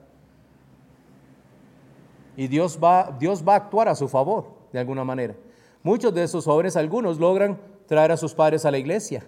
[2.35, 5.35] Y Dios va, Dios va a actuar a su favor, de alguna manera.
[5.83, 9.27] Muchos de esos jóvenes, algunos logran traer a sus padres a la iglesia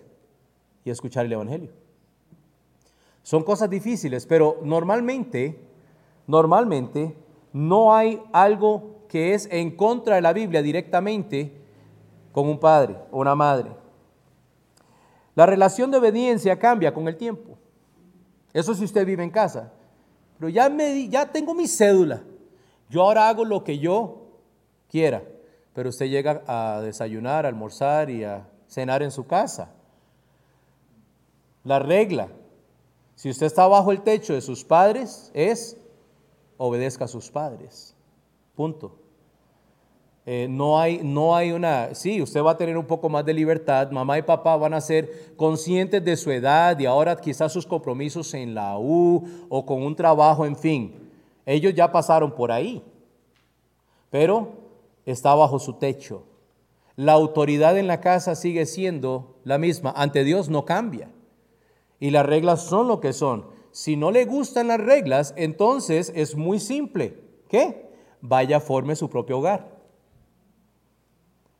[0.84, 1.70] y escuchar el Evangelio.
[3.22, 5.60] Son cosas difíciles, pero normalmente,
[6.26, 7.14] normalmente
[7.52, 11.52] no hay algo que es en contra de la Biblia directamente
[12.32, 13.70] con un padre o una madre.
[15.34, 17.58] La relación de obediencia cambia con el tiempo.
[18.54, 19.70] Eso si usted vive en casa.
[20.38, 22.22] Pero ya, me, ya tengo mi cédula.
[22.88, 24.28] Yo ahora hago lo que yo
[24.88, 25.22] quiera.
[25.74, 29.74] Pero usted llega a desayunar, a almorzar y a cenar en su casa.
[31.64, 32.28] La regla,
[33.14, 35.76] si usted está bajo el techo de sus padres, es
[36.56, 37.94] obedezca a sus padres.
[38.54, 39.01] Punto.
[40.24, 43.34] Eh, no, hay, no hay una, sí, usted va a tener un poco más de
[43.34, 47.66] libertad, mamá y papá van a ser conscientes de su edad y ahora quizás sus
[47.66, 51.10] compromisos en la U o con un trabajo, en fin,
[51.44, 52.84] ellos ya pasaron por ahí,
[54.10, 54.52] pero
[55.04, 56.22] está bajo su techo.
[56.94, 61.10] La autoridad en la casa sigue siendo la misma, ante Dios no cambia
[61.98, 63.46] y las reglas son lo que son.
[63.72, 67.18] Si no le gustan las reglas, entonces es muy simple.
[67.48, 67.90] ¿Qué?
[68.20, 69.71] Vaya, forme su propio hogar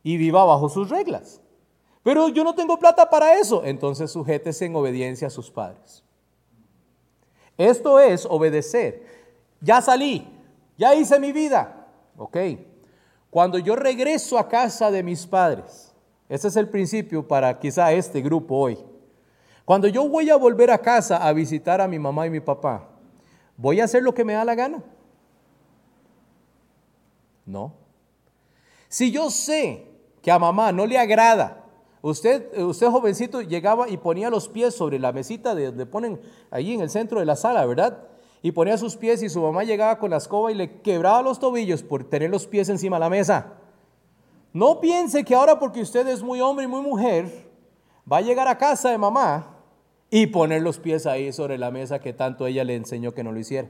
[0.03, 1.41] y viva bajo sus reglas.
[2.03, 3.63] Pero yo no tengo plata para eso.
[3.63, 6.03] Entonces sujétese en obediencia a sus padres.
[7.57, 9.05] Esto es obedecer.
[9.61, 10.27] Ya salí,
[10.77, 11.87] ya hice mi vida.
[12.17, 12.37] Ok.
[13.29, 15.93] Cuando yo regreso a casa de mis padres,
[16.29, 18.77] ese es el principio para quizá este grupo hoy.
[19.65, 22.89] Cuando yo voy a volver a casa a visitar a mi mamá y mi papá,
[23.55, 24.83] ¿voy a hacer lo que me da la gana?
[27.45, 27.73] No.
[28.89, 29.92] Si yo sé
[30.23, 31.65] que a mamá no le agrada.
[32.01, 36.73] Usted, usted jovencito llegaba y ponía los pies sobre la mesita de donde ponen allí
[36.73, 38.07] en el centro de la sala, ¿verdad?
[38.41, 41.39] Y ponía sus pies y su mamá llegaba con la escoba y le quebraba los
[41.39, 43.53] tobillos por tener los pies encima de la mesa.
[44.53, 47.49] No piense que ahora porque usted es muy hombre y muy mujer,
[48.09, 49.57] va a llegar a casa de mamá
[50.09, 53.31] y poner los pies ahí sobre la mesa que tanto ella le enseñó que no
[53.31, 53.69] lo hiciera.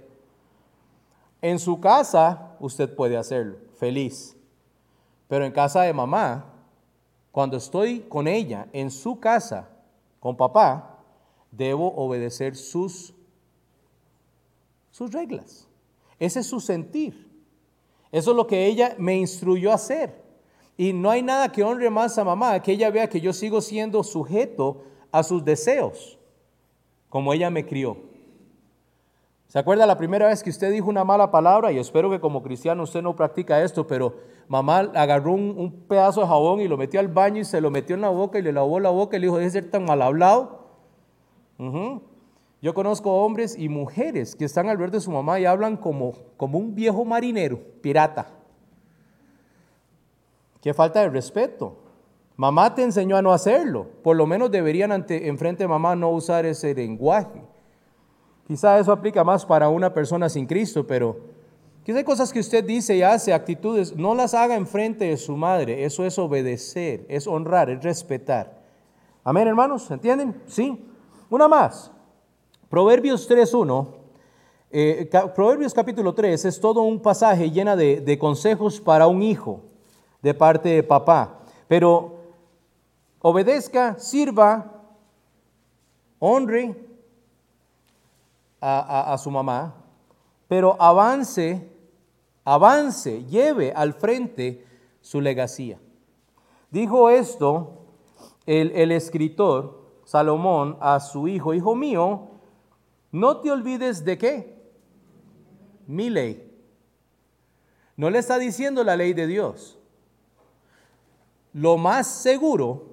[1.42, 4.36] En su casa usted puede hacerlo, feliz.
[5.34, 6.46] Pero en casa de mamá,
[7.32, 9.68] cuando estoy con ella, en su casa,
[10.20, 11.00] con papá,
[11.50, 13.16] debo obedecer sus,
[14.92, 15.68] sus reglas.
[16.20, 17.28] Ese es su sentir.
[18.12, 20.22] Eso es lo que ella me instruyó a hacer.
[20.78, 23.60] Y no hay nada que honre más a mamá, que ella vea que yo sigo
[23.60, 26.20] siendo sujeto a sus deseos,
[27.10, 27.98] como ella me crió.
[29.54, 31.72] ¿Se acuerda la primera vez que usted dijo una mala palabra?
[31.72, 34.16] Y espero que como cristiano usted no practica esto, pero
[34.48, 37.96] mamá agarró un, pedazo de jabón y lo metió al baño y se lo metió
[37.96, 40.02] en la boca y le lavó la boca y le dijo, debe ser tan mal
[40.02, 40.64] hablado.
[42.62, 46.14] Yo conozco hombres y mujeres que están al ver de su mamá y hablan como,
[46.38, 48.28] como un viejo marinero, pirata.
[50.62, 51.76] Qué falta de respeto.
[52.38, 53.88] Mamá te enseñó a no hacerlo.
[54.02, 57.44] Por lo menos deberían ante, enfrente de mamá no usar ese lenguaje.
[58.48, 61.18] Quizá eso aplica más para una persona sin Cristo, pero
[61.84, 65.36] quizá hay cosas que usted dice y hace, actitudes, no las haga enfrente de su
[65.36, 65.86] madre.
[65.86, 68.62] Eso es obedecer, es honrar, es respetar.
[69.24, 70.42] Amén, hermanos, ¿entienden?
[70.48, 70.86] Sí.
[71.30, 71.92] Una más.
[72.70, 73.88] Proverbios 3.1,
[74.76, 79.62] eh, Proverbios capítulo 3 es todo un pasaje lleno de, de consejos para un hijo
[80.24, 81.42] de parte de papá.
[81.68, 82.20] Pero
[83.22, 84.82] obedezca, sirva,
[86.18, 86.76] honre
[88.60, 89.76] a, a, su mamá,
[90.48, 91.70] pero avance,
[92.46, 94.66] avance, lleve al frente
[95.02, 95.80] su legacía.
[96.72, 97.86] Dijo esto
[98.46, 102.30] el, el escritor Salomón a su hijo, hijo mío,
[103.12, 104.64] no te olvides de qué?
[105.88, 106.52] Mi ley.
[107.96, 109.78] No le está diciendo la ley de Dios.
[111.54, 112.88] Lo más seguro,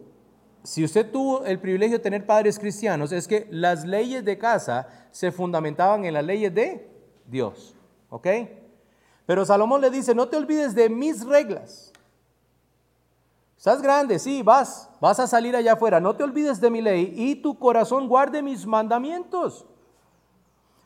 [0.62, 5.08] si usted tuvo el privilegio de tener padres cristianos, es que las leyes de casa
[5.10, 6.86] se fundamentaban en las leyes de
[7.26, 7.74] Dios.
[8.10, 8.26] ¿Ok?
[9.30, 11.92] Pero Salomón le dice, no te olvides de mis reglas.
[13.56, 16.00] Estás grande, sí, vas, vas a salir allá afuera.
[16.00, 19.66] No te olvides de mi ley y tu corazón guarde mis mandamientos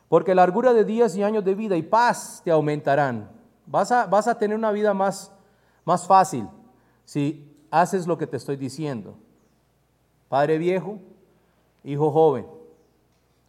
[0.09, 3.31] porque largura de días y años de vida y paz te aumentarán.
[3.65, 5.31] Vas a, vas a tener una vida más,
[5.83, 6.47] más fácil
[7.03, 9.15] si haces lo que te estoy diciendo.
[10.29, 10.99] Padre viejo,
[11.83, 12.45] hijo joven,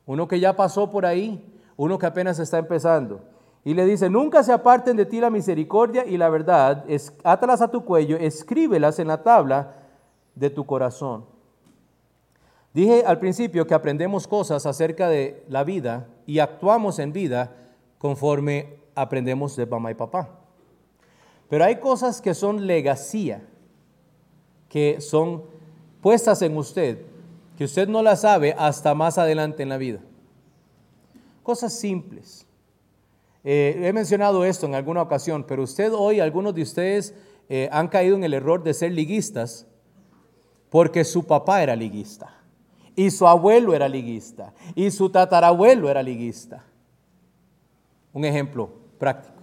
[0.07, 3.36] uno que ya pasó por ahí, uno que apenas está empezando.
[3.67, 6.85] Y le dice, nunca se aparten de ti la misericordia y la verdad,
[7.25, 9.75] átalas a tu cuello, escríbelas en la tabla
[10.37, 11.25] de tu corazón.
[12.73, 17.57] Dije al principio que aprendemos cosas acerca de la vida y actuamos en vida
[17.99, 20.31] conforme aprendemos de mamá y papá.
[21.49, 23.49] Pero hay cosas que son legacía,
[24.69, 25.43] que son
[26.03, 27.05] puestas en usted,
[27.59, 29.99] que usted no las sabe hasta más adelante en la vida.
[31.43, 32.46] Cosas simples.
[33.49, 37.15] Eh, he mencionado esto en alguna ocasión, pero usted hoy, algunos de ustedes
[37.49, 39.69] eh, han caído en el error de ser liguistas
[40.69, 42.35] porque su papá era liguista.
[42.97, 44.53] Y su abuelo era liguista.
[44.75, 46.65] Y su tatarabuelo era liguista.
[48.13, 49.37] Un ejemplo práctico.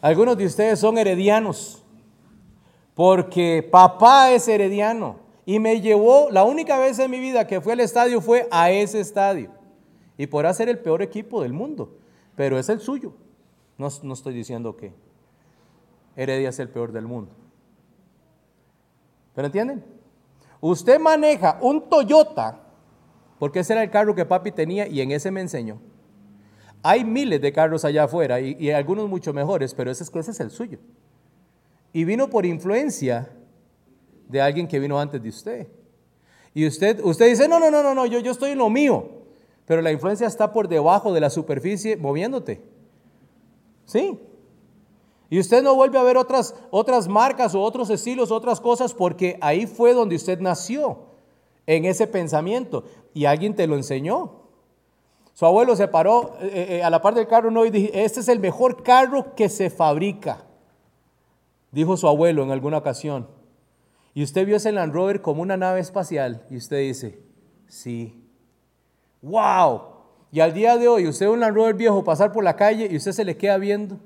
[0.00, 1.84] Algunos de ustedes son heredianos.
[2.96, 5.20] Porque papá es herediano.
[5.46, 8.72] Y me llevó, la única vez en mi vida que fui al estadio fue a
[8.72, 9.52] ese estadio.
[10.16, 11.98] Y podrá ser el peor equipo del mundo.
[12.38, 13.14] Pero es el suyo.
[13.78, 14.92] No, no estoy diciendo que
[16.14, 17.32] Heredia es el peor del mundo.
[19.34, 19.84] ¿Pero entienden?
[20.60, 22.60] Usted maneja un Toyota,
[23.40, 25.80] porque ese era el carro que papi tenía y en ese me enseñó.
[26.84, 30.38] Hay miles de carros allá afuera y, algunos mucho mejores, pero ese es, ese es
[30.38, 30.78] el suyo.
[31.92, 33.32] Y vino por influencia
[34.28, 35.66] de alguien que vino antes de usted.
[36.54, 39.17] Y usted, usted dice, no, no, no, no, no, yo, yo estoy en lo mío.
[39.68, 42.62] Pero la influencia está por debajo de la superficie moviéndote.
[43.84, 44.18] ¿Sí?
[45.28, 49.38] Y usted no vuelve a ver otras, otras marcas o otros estilos, otras cosas, porque
[49.42, 51.00] ahí fue donde usted nació,
[51.66, 52.84] en ese pensamiento.
[53.12, 54.44] Y alguien te lo enseñó.
[55.34, 57.66] Su abuelo se paró eh, eh, eh, a la par del carro ¿no?
[57.66, 60.46] y dijo, este es el mejor carro que se fabrica.
[61.72, 63.28] Dijo su abuelo en alguna ocasión.
[64.14, 66.46] Y usted vio ese Land Rover como una nave espacial.
[66.48, 67.20] Y usted dice,
[67.66, 68.24] sí.
[69.22, 69.82] ¡Wow!
[70.30, 72.88] Y al día de hoy, usted ve un Land Rover viejo pasar por la calle
[72.90, 73.98] y usted se le queda viendo.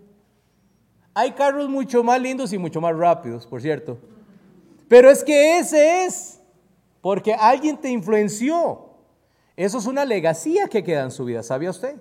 [1.14, 3.98] Hay carros mucho más lindos y mucho más rápidos, por cierto.
[4.88, 6.40] Pero es que ese es,
[7.00, 8.90] porque alguien te influenció.
[9.56, 12.00] Eso es una legacía que queda en su vida, ¿sabía usted?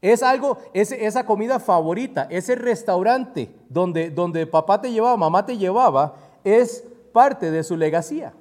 [0.00, 5.56] Es algo, es, esa comida favorita, ese restaurante donde, donde papá te llevaba, mamá te
[5.56, 8.32] llevaba, es parte de su legacía.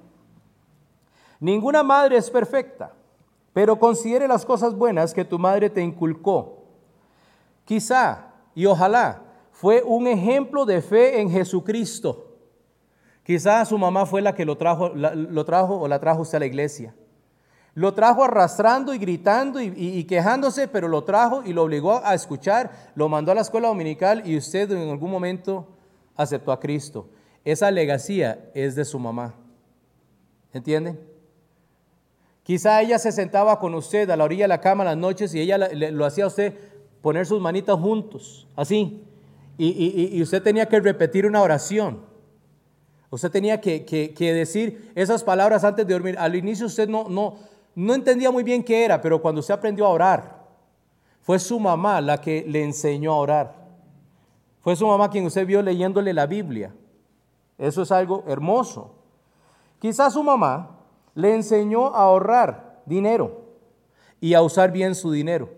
[1.39, 2.93] Ninguna madre es perfecta,
[3.55, 6.65] pero considere las cosas buenas que tu madre te inculcó.
[7.63, 9.21] Quizá y ojalá
[9.53, 12.35] fue un ejemplo de fe en Jesucristo.
[13.23, 16.39] Quizá su mamá fue la que lo trajo, lo trajo o la trajo usted a
[16.39, 16.93] la iglesia.
[17.75, 22.91] Lo trajo arrastrando y gritando y, quejándose, pero lo trajo y lo obligó a escuchar,
[22.93, 25.65] lo mandó a la escuela dominical y usted en algún momento
[26.17, 27.07] aceptó a Cristo.
[27.45, 29.33] Esa legacía es de su mamá.
[30.51, 31.14] ¿Entienden?
[32.45, 35.41] Quizá ella se sentaba con usted a la orilla de la cama las noches y
[35.41, 36.53] ella lo hacía a usted
[37.01, 39.03] poner sus manitas juntos, así.
[39.57, 42.01] Y, usted tenía que repetir una oración.
[43.09, 46.17] Usted tenía que, que, decir esas palabras antes de dormir.
[46.19, 47.37] Al inicio usted no, no,
[47.73, 50.45] no entendía muy bien qué era, pero cuando usted aprendió a orar,
[51.23, 53.55] fue su mamá la que le enseñó a orar.
[54.61, 56.75] Fue su mamá quien usted vio leyéndole la Biblia.
[57.57, 58.93] Eso es algo hermoso.
[59.79, 60.74] Quizás su mamá
[61.15, 63.45] le enseñó a ahorrar dinero
[64.21, 65.49] y a usar bien su dinero.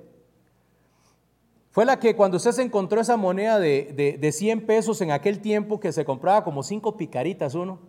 [1.71, 5.41] Fue la que cuando usted se encontró esa moneda de, de, 100 pesos en aquel
[5.41, 7.79] tiempo que se compraba como cinco picaritas uno,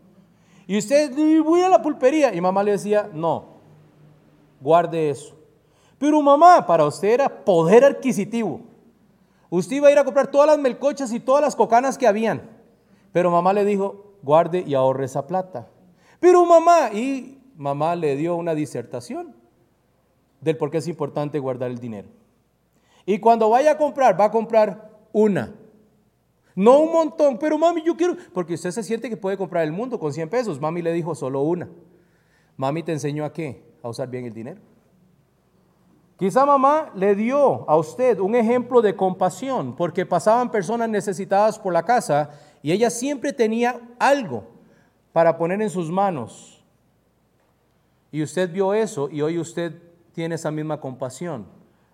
[0.66, 1.10] y usted
[1.42, 3.46] voy a la pulpería y mamá le decía, no,
[4.60, 5.34] guarde eso.
[5.98, 8.60] Pero mamá, para usted era poder adquisitivo.
[9.48, 12.42] Usted iba a ir a comprar todas las melcochas y todas las cocanas que habían.
[13.12, 15.68] Pero mamá le dijo, guarde y ahorre esa plata.
[16.20, 19.36] Pero mamá, y mamá le dio una disertación
[20.40, 22.09] del por qué es importante guardar el dinero.
[23.04, 25.54] Y cuando vaya a comprar, va a comprar una.
[26.54, 29.72] No un montón, pero mami, yo quiero, porque usted se siente que puede comprar el
[29.72, 30.61] mundo con 100 pesos.
[30.61, 31.68] Mami le dijo solo una.
[32.56, 33.68] Mami te enseñó a qué?
[33.82, 34.61] a usar bien el dinero.
[36.18, 41.72] Quizá mamá le dio a usted un ejemplo de compasión porque pasaban personas necesitadas por
[41.72, 42.30] la casa
[42.61, 44.44] y ella siempre tenía algo
[45.12, 46.57] para poner en sus manos.
[48.11, 49.72] Y usted vio eso y hoy usted
[50.12, 51.46] tiene esa misma compasión.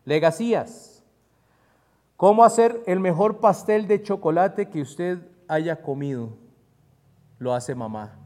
[0.05, 1.03] Legacías.
[2.17, 6.31] ¿Cómo hacer el mejor pastel de chocolate que usted haya comido?
[7.39, 8.17] Lo hace mamá.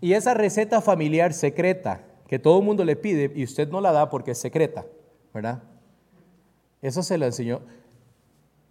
[0.00, 3.92] Y esa receta familiar secreta que todo el mundo le pide y usted no la
[3.92, 4.84] da porque es secreta,
[5.32, 5.62] ¿verdad?
[6.82, 7.62] Eso se lo enseñó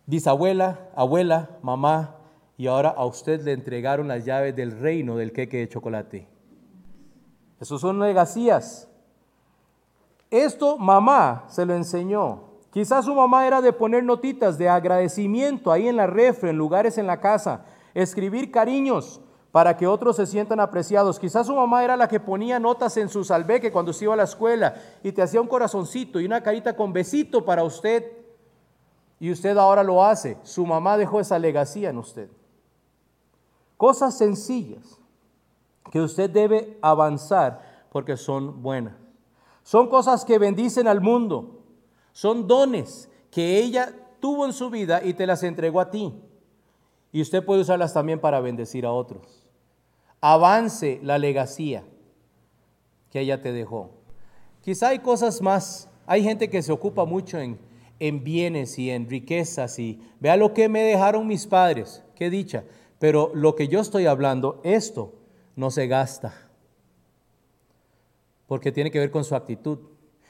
[0.06, 2.18] bisabuela, abuela, mamá,
[2.58, 6.28] y ahora a usted le entregaron las llaves del reino del queque de chocolate.
[7.64, 8.90] Esos son legacías.
[10.30, 12.42] Esto mamá se lo enseñó.
[12.72, 16.98] Quizás su mamá era de poner notitas de agradecimiento ahí en la refre, en lugares
[16.98, 19.22] en la casa, escribir cariños,
[19.54, 21.18] para que otros se sientan apreciados.
[21.18, 24.18] Quizás su mamá era la que ponía notas en su salveque cuando se iba a
[24.18, 28.12] la escuela y te hacía un corazoncito y una carita con besito para usted.
[29.22, 30.38] Y usted ahora lo hace.
[30.44, 32.30] Su mamá dejó esa legacía en usted.
[33.78, 35.00] Cosas sencillas
[35.94, 38.96] que usted debe avanzar porque son buenas.
[39.62, 41.62] Son cosas que bendicen al mundo.
[42.14, 46.12] Son dones que ella tuvo en su vida y te las entregó a ti.
[47.12, 49.44] Y usted puede usarlas también para bendecir a otros
[50.26, 51.84] avance la legacía
[53.12, 53.92] que ella te dejó.
[54.62, 57.60] Quizá hay cosas más, hay gente que se ocupa mucho en,
[58.00, 62.64] en bienes y en riquezas y vea lo que me dejaron mis padres, qué dicha,
[63.00, 65.14] pero lo que yo estoy hablando, esto
[65.56, 66.34] no se gasta,
[68.48, 69.80] porque tiene que ver con su actitud,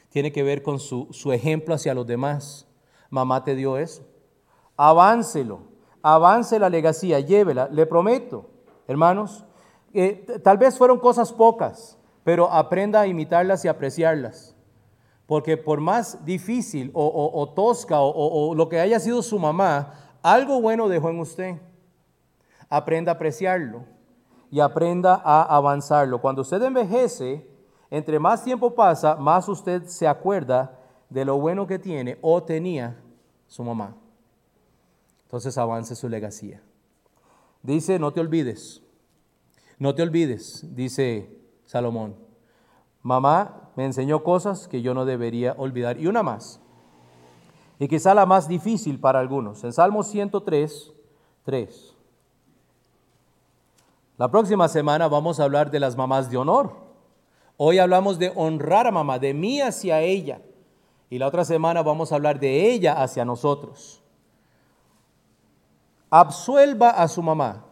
[0.09, 2.67] tiene que ver con su, su ejemplo hacia los demás.
[3.09, 4.03] Mamá te dio eso.
[4.77, 5.61] Aváncelo,
[6.01, 8.49] avance la legacía, llévela, le prometo,
[8.87, 9.45] hermanos,
[10.43, 14.55] tal vez fueron cosas pocas, pero aprenda a imitarlas y apreciarlas.
[15.25, 20.89] Porque por más difícil o, tosca o, lo que haya sido su mamá, algo bueno
[20.89, 21.55] dejó en usted.
[22.69, 23.85] Aprenda a apreciarlo
[24.53, 26.21] y aprenda a avanzarlo.
[26.21, 27.49] Cuando usted envejece,
[27.89, 30.79] entre más tiempo pasa, más usted se acuerda
[31.09, 33.01] de lo bueno que tiene o tenía
[33.47, 33.95] su mamá.
[35.23, 36.61] Entonces avance su legacía.
[37.63, 38.83] Dice, no te olvides
[39.79, 41.29] no te olvides, dice
[41.65, 42.15] Salomón.
[43.01, 45.99] Mamá me enseñó cosas que yo no debería olvidar.
[45.99, 46.61] Y una más,
[47.79, 49.63] y quizá la más difícil para algunos.
[49.65, 50.93] En Salmo 103,
[51.43, 51.92] 3.
[54.17, 56.75] La próxima semana vamos a hablar de las mamás de honor.
[57.57, 60.41] Hoy hablamos de honrar a mamá, de mí hacia ella.
[61.09, 64.01] Y la otra semana vamos a hablar de ella hacia nosotros.
[66.09, 67.65] Absuelva a su mamá,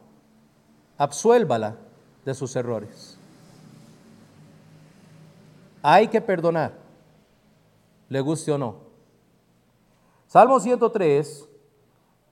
[0.97, 1.75] absuélvala
[2.25, 3.17] de sus errores.
[5.83, 6.73] Hay que perdonar,
[8.09, 8.75] le guste o no.
[10.27, 11.49] Salmo 103,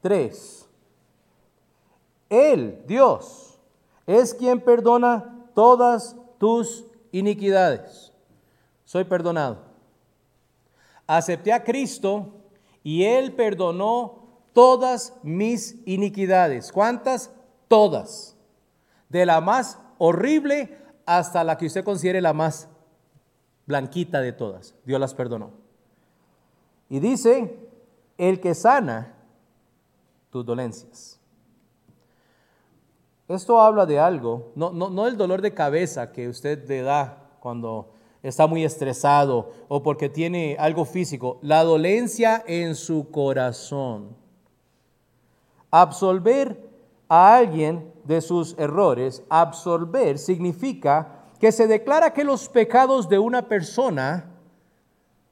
[0.02, 0.70] 3.
[2.30, 3.49] Él, Dios,
[4.10, 8.12] es quien perdona todas tus iniquidades.
[8.84, 9.60] Soy perdonado.
[11.06, 12.34] Acepté a Cristo
[12.82, 16.72] y Él perdonó todas mis iniquidades.
[16.72, 17.30] ¿Cuántas?
[17.68, 18.36] Todas.
[19.10, 22.68] De la más horrible hasta la que usted considere la más
[23.68, 24.74] blanquita de todas.
[24.86, 25.52] Dios las perdonó.
[26.90, 27.60] Y dice,
[28.18, 29.14] el que sana
[30.32, 31.19] tus dolencias.
[33.30, 37.30] Esto habla de algo, no, no, no el dolor de cabeza que usted le da
[37.40, 37.92] cuando
[38.24, 44.18] está muy estresado o porque tiene algo físico, la dolencia en su corazón.
[45.70, 46.70] Absolver
[47.08, 53.48] a alguien de sus errores, absolver significa que se declara que los pecados de una
[53.48, 54.32] persona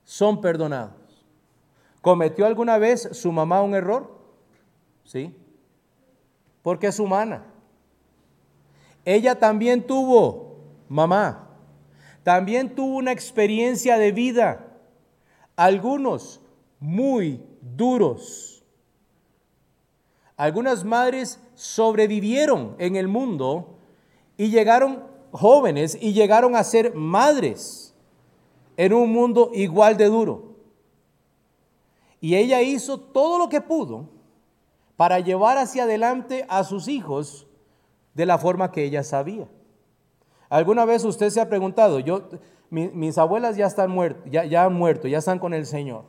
[0.04, 1.26] son perdonados.
[2.02, 4.16] ¿Cometió alguna vez su mamá un error?
[5.04, 5.36] Sí,
[6.62, 7.57] porque es humana.
[9.08, 10.58] Ella también tuvo,
[10.90, 11.48] mamá,
[12.24, 14.68] también tuvo una experiencia de vida,
[15.56, 16.42] algunos
[16.78, 18.66] muy duros.
[20.36, 23.78] Algunas madres sobrevivieron en el mundo
[24.36, 27.96] y llegaron jóvenes y llegaron a ser madres
[28.76, 30.58] en un mundo igual de duro.
[32.20, 34.10] Y ella hizo todo lo que pudo
[34.98, 37.47] para llevar hacia adelante a sus hijos
[38.18, 39.48] de la forma que ella sabía.
[40.50, 42.24] ¿Alguna vez usted se ha preguntado, yo,
[42.72, 43.96] mis abuelas ya están
[44.26, 46.04] ya, han muerto, ya están con el Señor,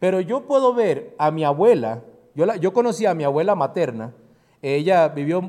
[0.00, 2.02] pero yo puedo ver a mi abuela,
[2.34, 4.12] yo, yo conocí a mi abuela materna,
[4.60, 5.40] ella vivió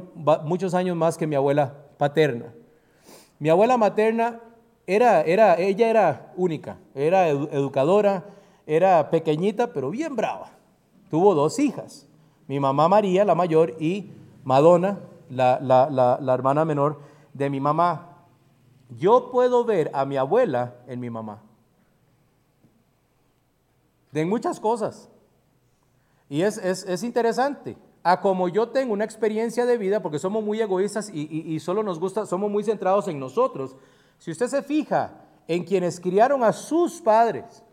[0.44, 2.54] muchos años más que mi abuela paterna.
[3.40, 4.40] Mi abuela materna
[4.86, 8.24] era, era, ella era única, era educadora,
[8.68, 10.52] era pequeñita, pero bien brava.
[11.10, 12.08] Tuvo dos hijas,
[12.48, 14.12] mi mamá María, la mayor, y
[14.44, 17.00] Madonna, la, la hermana menor
[17.34, 18.26] de mi mamá.
[18.98, 21.42] Yo puedo ver a mi abuela en mi mamá.
[24.12, 25.10] De muchas cosas.
[26.30, 30.44] Y es, es, es interesante a como yo tengo una experiencia de vida, porque somos
[30.44, 33.76] muy egoístas y, solo nos gusta, somos muy centrados en nosotros.
[34.18, 35.12] Si usted se fija
[35.46, 37.64] en quienes criaron a sus padres,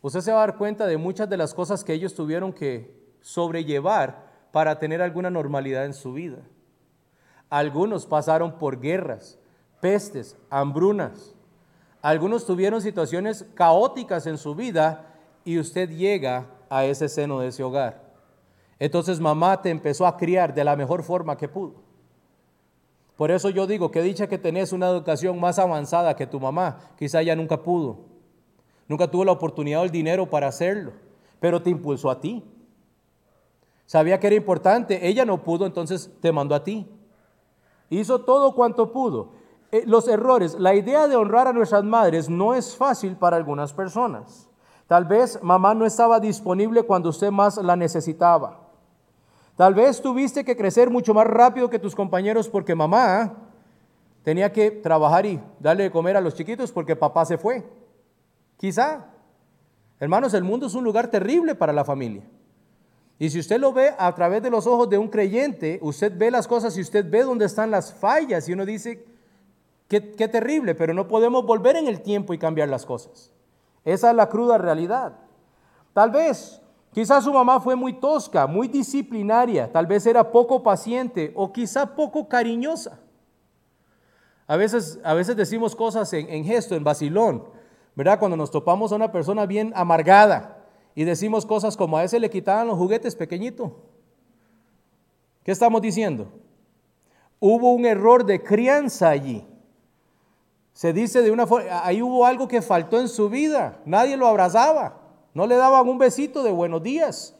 [0.00, 2.96] usted se va a dar cuenta de muchas de las cosas que ellos tuvieron que
[3.20, 6.38] sobrellevar para tener alguna normalidad en su vida.
[7.50, 9.38] Algunos pasaron por guerras,
[9.80, 11.34] pestes, hambrunas.
[12.02, 17.62] Algunos tuvieron situaciones caóticas en su vida y usted llega a ese seno de ese
[17.62, 18.02] hogar.
[18.78, 21.74] Entonces mamá te empezó a criar de la mejor forma que pudo.
[23.16, 26.78] Por eso yo digo que dicha que tenés una educación más avanzada que tu mamá,
[26.96, 27.98] quizá ella nunca pudo.
[28.86, 30.92] Nunca tuvo la oportunidad o el dinero para hacerlo,
[31.40, 32.44] pero te impulsó a ti.
[33.86, 36.86] Sabía que era importante, ella no pudo, entonces te mandó a ti.
[37.90, 39.30] Hizo todo cuanto pudo.
[39.70, 43.72] Eh, los errores, la idea de honrar a nuestras madres no es fácil para algunas
[43.72, 44.48] personas.
[44.86, 48.60] Tal vez mamá no estaba disponible cuando usted más la necesitaba.
[49.56, 53.34] Tal vez tuviste que crecer mucho más rápido que tus compañeros porque mamá
[54.22, 57.68] tenía que trabajar y darle de comer a los chiquitos porque papá se fue.
[58.56, 59.06] Quizá.
[60.00, 62.22] Hermanos, el mundo es un lugar terrible para la familia.
[63.18, 66.30] Y si usted lo ve a través de los ojos de un creyente, usted ve
[66.30, 69.04] las cosas y usted ve dónde están las fallas y uno dice,
[69.88, 73.32] qué, terrible, pero no podemos volver en el tiempo y cambiar las cosas.
[73.84, 75.14] Esa es la cruda realidad.
[75.92, 76.62] Tal vez
[76.92, 81.94] Quizás su mamá fue muy tosca, muy disciplinaria, tal vez era poco paciente o quizá
[81.94, 82.98] poco cariñosa.
[84.46, 87.44] A veces, a veces decimos cosas en, gesto, en vacilón,
[87.94, 88.18] ¿verdad?
[88.18, 90.57] Cuando nos topamos a una persona bien amargada
[90.94, 93.76] y decimos cosas como a ese le quitaban los juguetes pequeñito.
[95.44, 96.28] ¿Qué estamos diciendo?
[97.40, 99.46] Hubo un error de crianza allí.
[100.72, 104.26] Se dice de una forma, ahí hubo algo que faltó en su vida, nadie lo
[104.26, 105.00] abrazaba.
[105.34, 107.34] No le daban un besito de buenos días.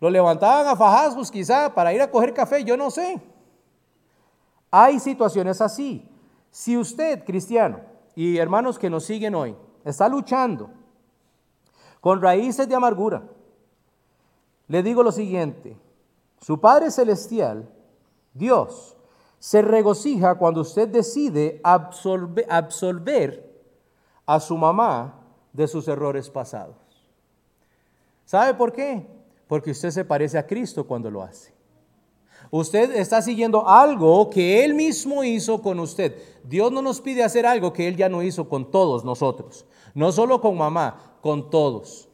[0.00, 3.20] Lo levantaban a fajazos quizá para ir a coger café, yo no sé.
[4.70, 6.08] Hay situaciones así.
[6.50, 7.80] Si usted, cristiano,
[8.14, 10.70] y hermanos que nos siguen hoy, está luchando
[12.04, 13.22] con raíces de amargura,
[14.68, 15.74] le digo lo siguiente,
[16.38, 17.66] su Padre Celestial,
[18.34, 18.94] Dios,
[19.38, 22.46] se regocija cuando usted decide absolver
[24.26, 25.14] a su mamá
[25.54, 26.76] de sus errores pasados.
[28.26, 29.06] ¿Sabe por qué?
[29.48, 31.54] Porque usted se parece a Cristo cuando lo hace.
[32.50, 36.18] Usted está siguiendo algo que Él mismo hizo con usted.
[36.44, 39.64] Dios no nos pide hacer algo que Él ya no hizo con todos nosotros.
[39.94, 42.06] No solo con mamá, con todos.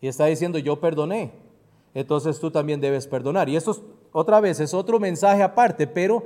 [0.00, 1.32] Y está diciendo, yo perdoné.
[1.94, 3.48] Entonces tú también debes perdonar.
[3.48, 3.74] Y esto
[4.12, 6.22] otra vez es otro mensaje aparte, pero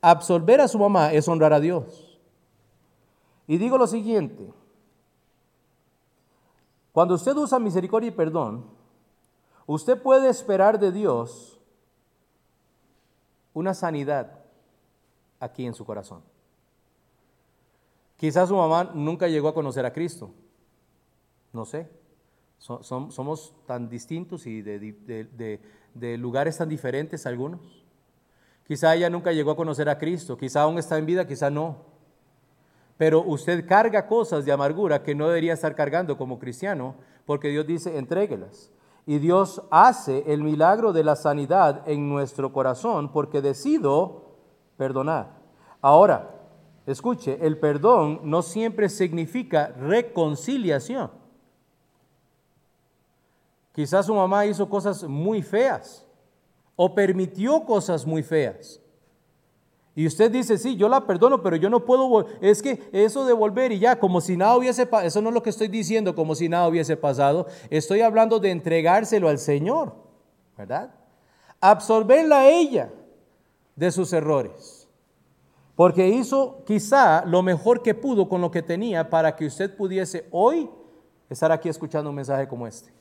[0.00, 2.18] absolver a su mamá es honrar a Dios.
[3.46, 4.50] Y digo lo siguiente,
[6.92, 8.64] cuando usted usa misericordia y perdón,
[9.66, 11.60] usted puede esperar de Dios
[13.52, 14.38] una sanidad
[15.38, 16.22] aquí en su corazón.
[18.16, 20.30] Quizás su mamá nunca llegó a conocer a Cristo,
[21.52, 21.88] no sé.
[22.58, 25.60] somos tan distintos y de,
[25.94, 27.84] de lugares tan diferentes algunos.
[28.66, 31.88] Quizá ella nunca llegó a conocer a Cristo, quizá aún está en vida, quizá no
[32.98, 37.66] pero usted carga cosas de amargura que no debería estar cargando como cristiano, porque Dios
[37.66, 38.72] dice, entréguelas.
[39.06, 44.34] Y Dios hace el milagro de la sanidad en nuestro corazón porque decido
[44.76, 45.38] perdonar.
[45.80, 46.34] Ahora,
[46.86, 51.10] escuche, el perdón no siempre significa reconciliación.
[53.78, 56.04] Quizás su mamá hizo cosas muy feas
[56.74, 58.80] o permitió cosas muy feas.
[59.94, 63.32] Y usted dice, sí, yo la perdono, pero yo no puedo, es que eso de
[63.32, 66.16] volver y ya, como si nada hubiese pasado, eso no es lo que estoy diciendo,
[66.16, 69.94] como si nada hubiese pasado, estoy hablando de entregárselo al Señor,
[70.56, 70.92] ¿verdad?
[71.60, 72.90] Absorberla a ella
[73.76, 74.88] de sus errores,
[75.76, 80.26] porque hizo quizá lo mejor que pudo con lo que tenía para que usted pudiese
[80.32, 80.68] hoy
[81.30, 82.97] estar aquí escuchando un mensaje como este.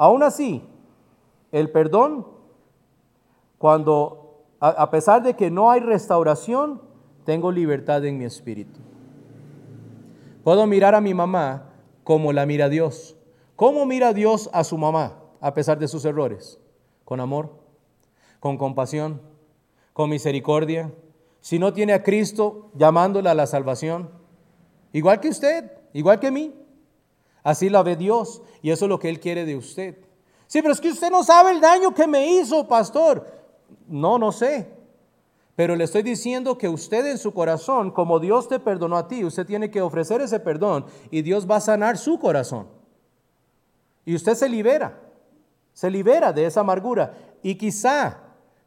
[0.00, 0.62] Aún así,
[1.52, 2.26] el perdón
[3.58, 6.80] cuando, a, pesar de que no hay restauración,
[7.26, 8.80] tengo libertad en mi espíritu.
[10.42, 13.14] Puedo mirar a mi mamá como la mira Dios.
[13.56, 16.58] ¿Cómo mira Dios a su mamá a pesar de sus errores?
[17.04, 17.50] Con amor,
[18.40, 19.20] con compasión,
[19.92, 20.90] con misericordia.
[21.42, 24.08] Si no tiene a Cristo, llamándola a la salvación.
[24.94, 26.54] Igual que usted, igual que mí.
[27.42, 29.96] Así la ve Dios y eso es lo que Él quiere de usted.
[30.46, 33.26] Sí, pero es que usted no sabe el daño que me hizo, pastor.
[33.86, 34.68] No, no sé.
[35.54, 39.24] Pero le estoy diciendo que usted en su corazón, como Dios te perdonó a ti,
[39.24, 42.66] usted tiene que ofrecer ese perdón y Dios va a sanar su corazón.
[44.04, 44.98] Y usted se libera,
[45.72, 47.14] se libera de esa amargura.
[47.42, 48.18] Y quizá,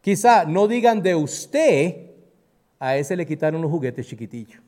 [0.02, 2.12] quizá no digan de usted,
[2.80, 4.62] a ese le quitaron los juguetes chiquitillos.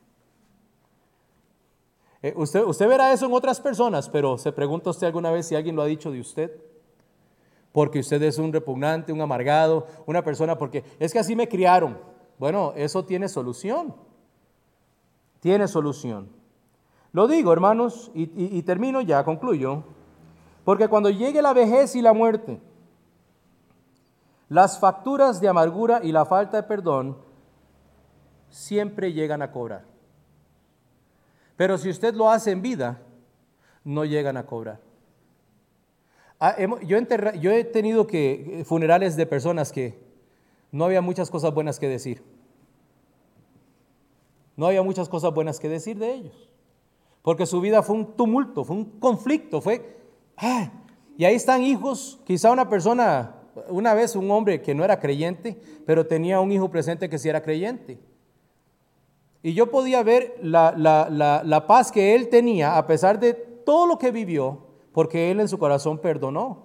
[2.25, 5.75] Eh, usted, verá eso en otras personas, pero se pregunta usted alguna vez si alguien
[5.75, 6.59] lo ha dicho de usted
[7.71, 11.99] porque usted es un repugnante, un amargado, una persona porque es que así me criaron.
[12.39, 13.93] Bueno, eso tiene solución.
[15.39, 16.29] Tiene solución.
[17.11, 19.83] Lo digo, hermanos, y termino ya, concluyo,
[20.63, 22.59] porque cuando llegue la vejez y la muerte,
[24.49, 27.17] las facturas de amargura y la falta de perdón
[28.49, 29.94] siempre llegan a cobrar.
[31.55, 33.01] Pero si usted lo hace en vida,
[33.83, 34.79] no llegan a cobrar.
[36.39, 36.97] Ah, yo,
[37.51, 39.97] he tenido que, eh, funerales de personas que
[40.71, 42.23] no había muchas cosas buenas que decir.
[44.57, 46.49] No había muchas cosas buenas que decir de ellos.
[47.21, 49.97] Porque su vida fue un tumulto, fue un conflicto, fue...
[51.17, 53.35] y ahí están hijos, quizá una persona,
[53.69, 57.29] una vez un hombre que no era creyente, pero tenía un hijo presente que sí
[57.29, 57.97] era creyente.
[59.45, 63.99] Y yo podía ver la, la paz que él tenía a pesar de todo lo
[63.99, 64.57] que vivió,
[64.91, 66.63] porque él en su corazón perdonó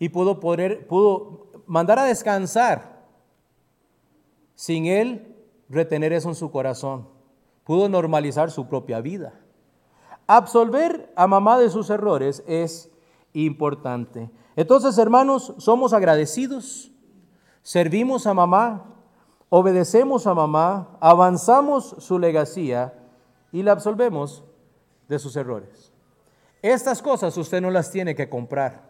[0.00, 3.04] y pudo, poder, pudo mandar a descansar
[4.56, 5.36] sin él
[5.68, 7.06] retener eso en su corazón.
[7.62, 9.34] Pudo normalizar su propia vida.
[10.26, 12.90] Absolver a mamá de sus errores es
[13.32, 14.28] importante.
[14.56, 16.90] Entonces, hermanos, somos agradecidos,
[17.62, 18.97] servimos a mamá,
[19.48, 22.94] obedecemos a mamá, avanzamos su legacía
[23.52, 24.44] y la absolvemos
[25.08, 25.92] de sus errores.
[26.62, 28.88] Estas cosas usted no las tiene que comprar.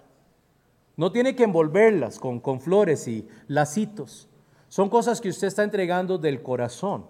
[0.97, 4.29] No tiene que envolverlas con, con flores y lacitos.
[4.69, 7.07] Son cosas que usted está entregando del corazón.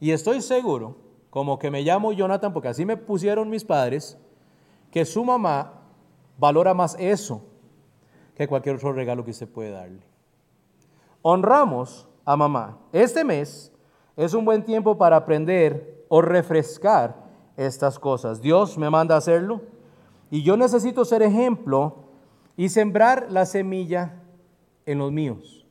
[0.00, 0.96] Y estoy seguro,
[1.30, 4.16] como que me llamo Jonathan, porque así me pusieron mis padres,
[4.90, 5.82] que su mamá
[6.38, 7.42] valora más eso
[8.34, 10.02] que cualquier otro regalo que usted puede darle.
[11.22, 12.78] Honramos a mamá.
[12.92, 13.72] Este mes
[14.16, 17.16] es un buen tiempo para aprender o refrescar
[17.56, 18.40] estas cosas.
[18.40, 19.62] Dios me manda a hacerlo
[20.30, 22.04] y yo necesito ser ejemplo
[22.56, 24.22] y sembrar la semilla
[24.86, 25.66] en los míos.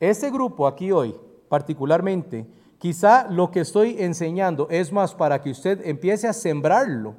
[0.00, 1.14] Este grupo aquí hoy,
[1.48, 2.46] particularmente,
[2.78, 7.14] quizá lo que estoy enseñando es más para que usted empiece a sembrarlo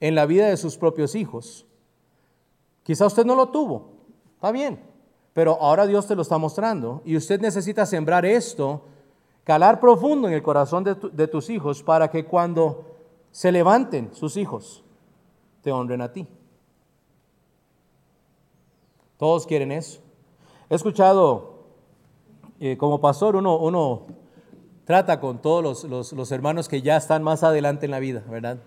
[0.00, 1.66] en la vida de sus propios hijos.
[2.82, 3.92] Quizá usted no lo tuvo,
[4.34, 4.80] está bien,
[5.32, 8.82] pero ahora Dios te lo está mostrando y usted necesita sembrar esto,
[9.44, 12.84] calar profundo en el corazón de, tus hijos para que cuando
[13.30, 14.84] se levanten sus hijos,
[15.62, 16.26] te honren a ti.
[19.16, 20.00] Todos quieren eso.
[20.68, 21.64] He escuchado,
[22.60, 24.06] eh, como pastor, uno
[24.84, 28.58] trata con todos los, hermanos que ya están más adelante en la vida, ¿verdad?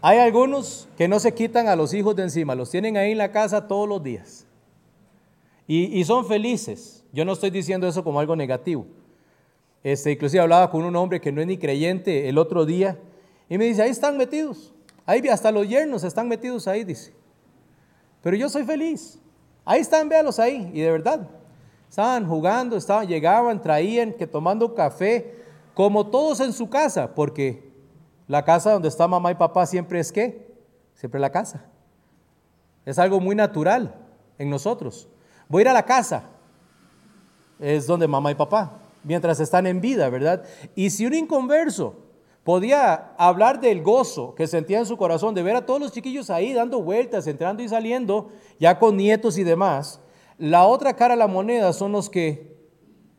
[0.00, 3.18] Hay algunos que no se quitan a los hijos de encima, los tienen ahí en
[3.18, 4.46] la casa todos los días.
[5.66, 7.04] Y, son felices.
[7.12, 8.86] Yo no estoy diciendo eso como algo negativo.
[9.82, 12.98] Este, inclusive hablaba con un hombre que no es ni creyente el otro día
[13.48, 14.72] y me dice, ahí están metidos.
[15.04, 17.12] Ahí hasta los yernos están metidos ahí, dice.
[18.22, 19.18] Pero yo soy feliz.
[19.64, 20.70] Ahí están, véalos ahí.
[20.72, 21.28] Y de verdad,
[21.88, 25.34] estaban jugando, estaban, llegaban, traían, que tomando café,
[25.74, 27.70] como todos en su casa, porque
[28.28, 30.50] la casa donde está mamá y papá siempre es qué?
[30.94, 31.66] Siempre la casa.
[32.84, 33.94] Es algo muy natural
[34.38, 35.08] en nosotros.
[35.52, 36.30] Voy a ir a la casa.
[37.60, 40.44] Es donde mamá y papá, mientras están en vida, ¿verdad?
[40.74, 41.94] Y si un inconverso
[42.42, 46.30] podía hablar del gozo que sentía en su corazón de ver a todos los chiquillos
[46.30, 50.00] ahí dando vueltas, entrando y saliendo, ya con nietos y demás.
[50.38, 52.56] La otra cara de la moneda son los que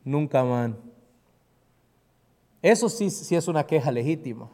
[0.02, 0.76] nunca van.
[2.62, 4.50] Eso sí, sí es una queja legítima.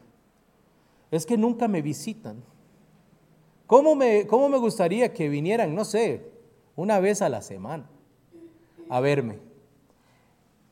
[1.11, 2.45] Es que nunca me visitan.
[3.66, 6.30] ¿Cómo me, ¿Cómo me gustaría que vinieran, no sé,
[6.81, 7.85] una vez a la semana
[8.89, 9.39] a verme?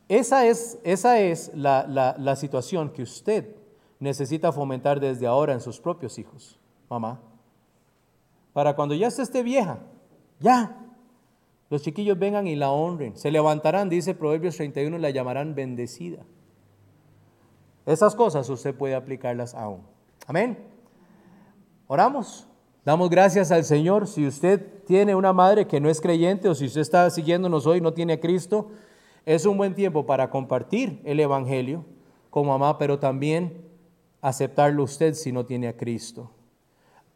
[0.09, 3.54] Esa es, esa es la, la, situación que usted
[4.00, 7.20] necesita fomentar desde ahora en sus propios hijos, mamá.
[8.54, 9.80] Para cuando ya se esté vieja,
[10.40, 10.74] ya,
[11.68, 13.14] los chiquillos vengan y la honren.
[13.18, 16.24] Se levantarán, dice Proverbios 31, la llamarán bendecida.
[17.84, 19.82] Esas cosas usted puede aplicarlas aún.
[20.26, 20.59] Amén.
[21.86, 22.48] Oramos.
[22.82, 24.06] Damos gracias al Señor.
[24.06, 27.78] Si usted tiene una madre que no es creyente o si usted está siguiéndonos hoy
[27.78, 28.70] no tiene a Cristo,
[29.26, 31.84] es un buen tiempo para compartir el Evangelio
[32.30, 33.66] con mamá, pero también
[34.22, 36.30] aceptarlo usted si no tiene a Cristo.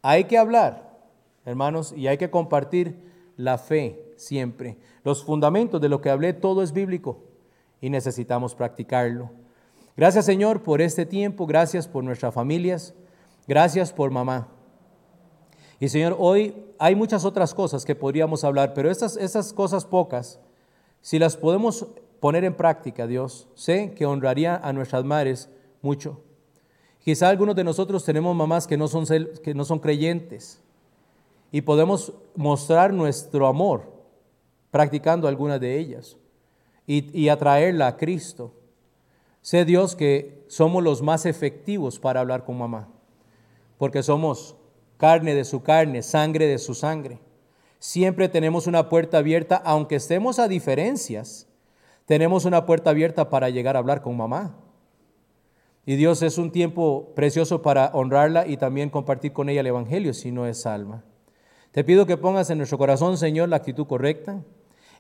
[0.03, 1.01] Hay que hablar,
[1.47, 4.77] hermanos, y hay que compartir la fe siempre.
[5.03, 7.21] Los fundamentos de lo que hablé, todo es bíblico
[7.81, 9.31] y necesitamos practicarlo.
[9.97, 12.95] Gracias Señor por este tiempo, gracias por nuestras familias,
[13.49, 14.49] gracias por mamá.
[15.83, 20.39] Y Señor, hoy hay muchas otras cosas que podríamos hablar, pero estas, estas cosas pocas,
[21.01, 21.89] si las podemos
[22.21, 25.49] poner en práctica, Dios, sé que honraría a nuestras madres
[25.81, 26.21] mucho.
[27.01, 29.07] Quizá algunos de nosotros tenemos mamás que no son,
[29.43, 30.63] que no son creyentes
[31.51, 33.93] y podemos mostrar nuestro amor
[34.71, 36.17] practicando alguna de ellas
[36.87, 38.55] y atraerla a Cristo.
[39.41, 42.89] Sé Dios que somos los más efectivos para hablar con mamá,
[43.79, 44.55] porque somos
[45.03, 47.19] carne de su carne, sangre de su sangre.
[47.81, 51.49] Siempre tenemos una puerta abierta, aunque estemos a diferencias,
[52.07, 54.55] tenemos una puerta abierta para llegar a hablar con mamá.
[55.85, 60.15] Y Dios es un tiempo precioso para honrarla y también compartir con ella el Evangelio
[60.15, 61.03] si no es alma.
[61.73, 64.45] Te pido que pongas en nuestro corazón, Señor, la actitud correcta,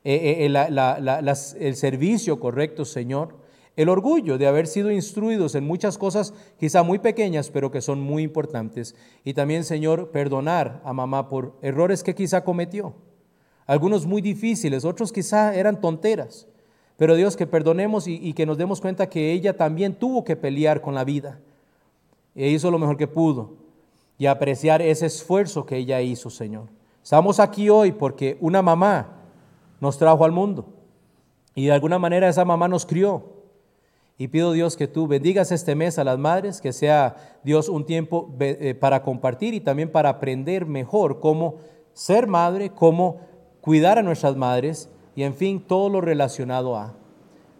[0.02, 3.36] eh, eh, el servicio correcto, Señor,
[3.76, 8.00] el orgullo de haber sido instruidos en muchas cosas quizá muy pequeñas, pero que son
[8.00, 8.94] muy importantes.
[9.24, 12.94] Y también, Señor, perdonar a mamá por errores que quizá cometió.
[13.66, 16.46] Algunos muy difíciles, otros quizá eran tonteras.
[16.96, 20.82] Pero Dios, que perdonemos y, que nos demos cuenta que ella también tuvo que pelear
[20.82, 21.40] con la vida.
[22.34, 23.54] E hizo lo mejor que pudo.
[24.18, 26.68] Y apreciar ese esfuerzo que ella hizo, Señor.
[27.02, 29.22] Estamos aquí hoy porque una mamá
[29.80, 30.66] nos trajo al mundo.
[31.54, 33.31] Y de alguna manera esa mamá nos crió.
[34.18, 37.84] Y pido Dios que tú bendigas este mes a las madres, que sea Dios un
[37.86, 41.56] tiempo eh, para compartir y también para aprender mejor cómo
[41.92, 43.20] ser madre, cómo
[43.60, 46.94] cuidar a nuestras madres y en fin, todo lo relacionado a.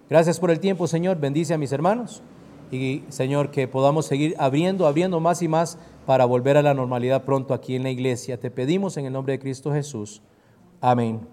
[0.09, 1.19] Gracias por el tiempo, Señor.
[1.19, 2.23] Bendice a mis hermanos
[2.71, 7.25] y, Señor, que podamos seguir abriendo, abriendo más y más para volver a la normalidad
[7.25, 8.39] pronto aquí en la iglesia.
[8.39, 10.23] Te pedimos en el nombre de Cristo Jesús.
[10.81, 11.32] Amén.